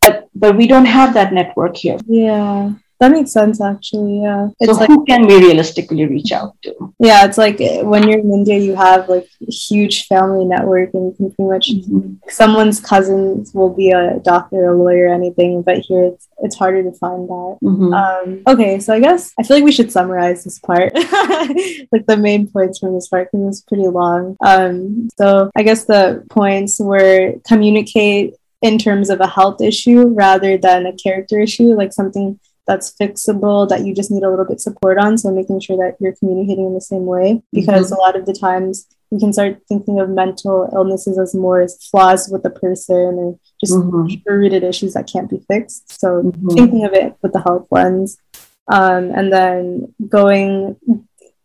but 0.03 0.29
but 0.35 0.55
we 0.57 0.67
don't 0.67 0.85
have 0.99 1.13
that 1.13 1.33
network 1.33 1.75
here 1.77 1.97
Yeah. 2.07 2.73
That 2.99 3.11
makes 3.11 3.31
sense 3.33 3.59
actually. 3.59 4.21
Yeah. 4.21 4.47
It's 4.61 4.71
so 4.71 4.77
like 4.79 4.87
who 4.87 5.03
can 5.03 5.27
we 5.27 5.35
realistically 5.37 6.05
reach 6.05 6.31
out 6.31 6.51
to 6.63 6.93
yeah, 6.99 7.25
it's 7.25 7.37
like 7.37 7.59
uh, 7.59 7.83
when 7.91 8.07
you're 8.07 8.19
in 8.19 8.31
India 8.31 8.57
you 8.57 8.75
have 8.75 9.09
like 9.09 9.27
a 9.45 9.51
huge 9.51 9.95
family 10.11 10.45
network 10.45 10.93
and 10.93 11.03
you 11.07 11.13
can 11.17 11.27
pretty 11.33 11.49
much 11.53 11.65
someone's 12.29 12.79
cousins 12.79 13.53
will 13.53 13.73
be 13.81 13.91
a 13.91 14.19
doctor, 14.19 14.59
a 14.71 14.77
lawyer, 14.83 15.07
anything, 15.13 15.63
but 15.63 15.79
here 15.79 16.03
it's 16.11 16.29
it's 16.45 16.55
harder 16.55 16.81
to 16.83 16.93
find 17.03 17.27
that. 17.27 17.57
Mhm. 17.61 17.91
Um, 18.01 18.41
okay, 18.47 18.79
so 18.79 18.93
I 18.93 19.01
guess 19.01 19.33
I 19.37 19.43
feel 19.43 19.57
like 19.57 19.65
we 19.65 19.75
should 19.77 19.91
summarize 19.91 20.45
this 20.45 20.59
part, 20.59 20.93
like 21.93 22.05
the 22.11 22.17
main 22.17 22.47
points 22.47 22.79
from 22.79 22.93
this 22.95 23.09
part 23.09 23.25
because 23.31 23.47
it's 23.49 23.61
pretty 23.61 23.87
long. 23.87 24.37
Um, 24.51 25.09
so 25.17 25.51
I 25.59 25.63
guess 25.63 25.83
the 25.85 26.23
points 26.29 26.79
were 26.79 27.35
communicate 27.51 28.35
in 28.63 28.77
terms 28.79 29.09
of 29.09 29.19
a 29.19 29.27
health 29.27 29.61
issue 29.61 30.07
rather 30.07 30.57
than 30.57 30.85
a 30.85 30.93
character 30.93 31.39
issue, 31.41 31.75
like 31.75 31.91
something 31.93 32.39
that's 32.65 32.93
fixable 32.99 33.67
that 33.67 33.85
you 33.85 33.93
just 33.93 34.09
need 34.09 34.23
a 34.23 34.29
little 34.29 34.45
bit 34.45 34.61
support 34.61 34.97
on. 34.97 35.17
So 35.17 35.29
making 35.31 35.59
sure 35.59 35.75
that 35.77 35.97
you're 35.99 36.15
communicating 36.15 36.65
in 36.67 36.73
the 36.73 36.79
same 36.93 37.05
way 37.05 37.43
because 37.51 37.91
a 37.91 37.95
lot 37.97 38.15
of 38.15 38.25
the 38.25 38.33
times 38.33 38.87
we 39.11 39.19
can 39.19 39.33
start 39.33 39.61
thinking 39.67 39.99
of 39.99 40.09
mental 40.09 40.69
illnesses 40.73 41.19
as 41.19 41.35
more 41.35 41.59
as 41.61 41.77
flaws 41.91 42.29
with 42.31 42.41
the 42.41 42.49
person 42.49 42.95
or 42.95 43.37
just 43.59 43.73
Mhm. 43.73 44.07
deeper 44.07 44.37
rooted 44.39 44.63
issues 44.63 44.93
that 44.93 45.07
can't 45.11 45.29
be 45.29 45.43
fixed. 45.51 45.99
So 45.99 46.23
Mhm. 46.23 46.55
thinking 46.55 46.85
of 46.85 46.93
it 46.93 47.13
with 47.21 47.33
the 47.33 47.41
health 47.41 47.67
lens 47.69 48.17
um, 48.69 49.11
and 49.13 49.31
then 49.31 49.93
going 50.07 50.77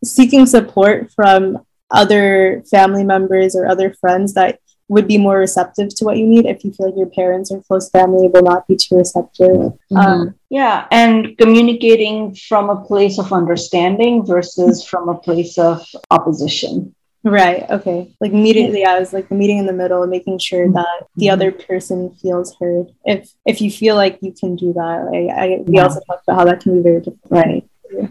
seeking 0.04 0.46
support 0.46 1.10
from 1.16 1.58
other 1.90 2.62
family 2.70 3.02
members 3.02 3.56
or 3.56 3.66
other 3.66 3.92
friends 4.00 4.34
that 4.34 4.60
would 4.88 5.06
be 5.06 5.18
more 5.18 5.38
receptive 5.38 5.94
to 5.94 6.04
what 6.04 6.16
you 6.16 6.26
need. 6.26 6.46
If 6.46 6.64
you 6.64 6.72
feel 6.72 6.86
like 6.86 6.96
your 6.96 7.10
parents 7.10 7.50
or 7.50 7.62
close 7.62 7.90
family 7.90 8.28
will 8.28 8.42
not 8.42 8.66
be 8.66 8.76
too 8.76 8.96
receptive. 8.96 9.48
Mm-hmm. 9.48 9.96
Um, 9.96 10.34
yeah, 10.50 10.86
and 10.90 11.36
communicating 11.38 12.34
from 12.34 12.70
a 12.70 12.82
place 12.84 13.18
of 13.18 13.32
understanding 13.32 14.24
versus 14.24 14.84
from 14.84 15.08
a 15.08 15.14
place 15.14 15.58
of 15.58 15.86
opposition. 16.10 16.94
Right. 17.24 17.68
Okay. 17.68 18.14
Like 18.20 18.32
immediately, 18.32 18.84
I 18.84 18.98
was 18.98 19.12
like 19.12 19.28
the 19.28 19.34
meeting 19.34 19.58
in 19.58 19.66
the 19.66 19.72
middle, 19.72 20.06
making 20.06 20.38
sure 20.38 20.64
mm-hmm. 20.64 20.74
that 20.74 21.06
the 21.16 21.26
mm-hmm. 21.26 21.32
other 21.32 21.52
person 21.52 22.14
feels 22.14 22.54
heard. 22.58 22.92
If 23.04 23.30
if 23.44 23.60
you 23.60 23.70
feel 23.70 23.96
like 23.96 24.18
you 24.22 24.32
can 24.32 24.56
do 24.56 24.72
that, 24.72 25.08
like, 25.10 25.36
I 25.36 25.62
we 25.66 25.76
yeah. 25.76 25.82
also 25.82 26.00
talked 26.06 26.22
about 26.26 26.36
how 26.38 26.44
that 26.44 26.60
can 26.60 26.76
be 26.76 26.82
very 26.82 27.00
difficult. 27.00 27.30
Right. 27.30 27.68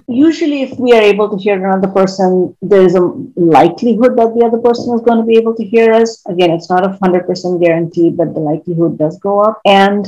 Usually, 0.07 0.63
if 0.63 0.77
we 0.79 0.93
are 0.93 1.01
able 1.01 1.29
to 1.29 1.37
hear 1.37 1.55
another 1.55 1.87
person, 1.87 2.55
there's 2.61 2.95
a 2.95 3.01
likelihood 3.35 4.17
that 4.17 4.33
the 4.35 4.45
other 4.45 4.57
person 4.57 4.93
is 4.95 5.01
going 5.01 5.19
to 5.19 5.25
be 5.25 5.37
able 5.37 5.55
to 5.55 5.63
hear 5.63 5.93
us. 5.93 6.25
Again, 6.25 6.51
it's 6.51 6.69
not 6.69 6.85
a 6.85 6.97
hundred 7.01 7.25
percent 7.25 7.61
guarantee, 7.61 8.09
but 8.09 8.33
the 8.33 8.39
likelihood 8.39 8.97
does 8.97 9.19
go 9.19 9.39
up. 9.39 9.61
And 9.65 10.05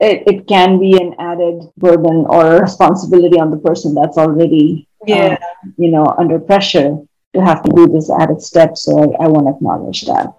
it, 0.00 0.22
it 0.26 0.48
can 0.48 0.80
be 0.80 0.96
an 0.96 1.14
added 1.18 1.70
burden 1.76 2.24
or 2.28 2.60
responsibility 2.60 3.38
on 3.38 3.50
the 3.50 3.58
person 3.58 3.94
that's 3.94 4.16
already 4.16 4.88
yeah. 5.06 5.38
Uh, 5.40 5.70
you 5.78 5.90
know 5.90 6.04
under 6.18 6.38
pressure 6.38 6.98
to 7.34 7.40
have 7.40 7.62
to 7.62 7.70
do 7.74 7.86
this 7.86 8.10
added 8.10 8.42
step. 8.42 8.76
So 8.76 8.98
I, 8.98 9.24
I 9.24 9.28
want 9.28 9.46
to 9.46 9.54
acknowledge 9.54 10.02
that. 10.02 10.34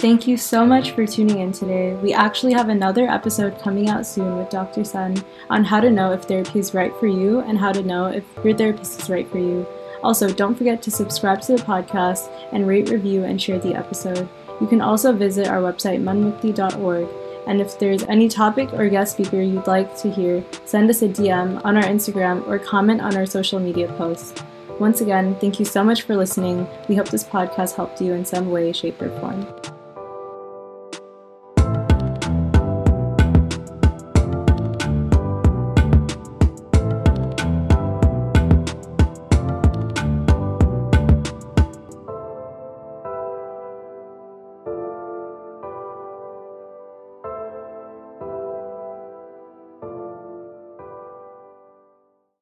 Thank 0.00 0.26
you 0.26 0.38
so 0.38 0.64
much 0.64 0.92
for 0.92 1.06
tuning 1.06 1.40
in 1.40 1.52
today. 1.52 1.92
We 1.92 2.14
actually 2.14 2.54
have 2.54 2.70
another 2.70 3.06
episode 3.06 3.58
coming 3.58 3.90
out 3.90 4.06
soon 4.06 4.38
with 4.38 4.48
Dr. 4.48 4.82
Sen 4.82 5.22
on 5.50 5.62
how 5.62 5.78
to 5.78 5.90
know 5.90 6.14
if 6.14 6.22
therapy 6.22 6.58
is 6.58 6.72
right 6.72 6.90
for 6.98 7.06
you 7.06 7.40
and 7.40 7.58
how 7.58 7.70
to 7.70 7.82
know 7.82 8.06
if 8.06 8.24
your 8.42 8.56
therapist 8.56 9.02
is 9.02 9.10
right 9.10 9.30
for 9.30 9.36
you. 9.36 9.66
Also, 10.02 10.32
don't 10.32 10.54
forget 10.54 10.80
to 10.84 10.90
subscribe 10.90 11.42
to 11.42 11.52
the 11.52 11.62
podcast 11.62 12.30
and 12.50 12.66
rate, 12.66 12.88
review, 12.88 13.24
and 13.24 13.42
share 13.42 13.58
the 13.58 13.74
episode. 13.74 14.26
You 14.58 14.66
can 14.66 14.80
also 14.80 15.12
visit 15.12 15.48
our 15.48 15.60
website, 15.60 16.02
manmukti.org. 16.02 17.06
And 17.46 17.60
if 17.60 17.78
there's 17.78 18.04
any 18.04 18.30
topic 18.30 18.72
or 18.72 18.88
guest 18.88 19.12
speaker 19.12 19.42
you'd 19.42 19.66
like 19.66 19.98
to 19.98 20.10
hear, 20.10 20.42
send 20.64 20.88
us 20.88 21.02
a 21.02 21.08
DM 21.08 21.62
on 21.62 21.76
our 21.76 21.84
Instagram 21.84 22.48
or 22.48 22.58
comment 22.58 23.02
on 23.02 23.18
our 23.18 23.26
social 23.26 23.60
media 23.60 23.88
posts. 23.98 24.32
Once 24.78 25.02
again, 25.02 25.36
thank 25.40 25.58
you 25.58 25.66
so 25.66 25.84
much 25.84 26.02
for 26.02 26.16
listening. 26.16 26.66
We 26.88 26.96
hope 26.96 27.10
this 27.10 27.22
podcast 27.24 27.76
helped 27.76 28.00
you 28.00 28.14
in 28.14 28.24
some 28.24 28.50
way, 28.50 28.72
shape, 28.72 29.02
or 29.02 29.10
form. 29.20 29.46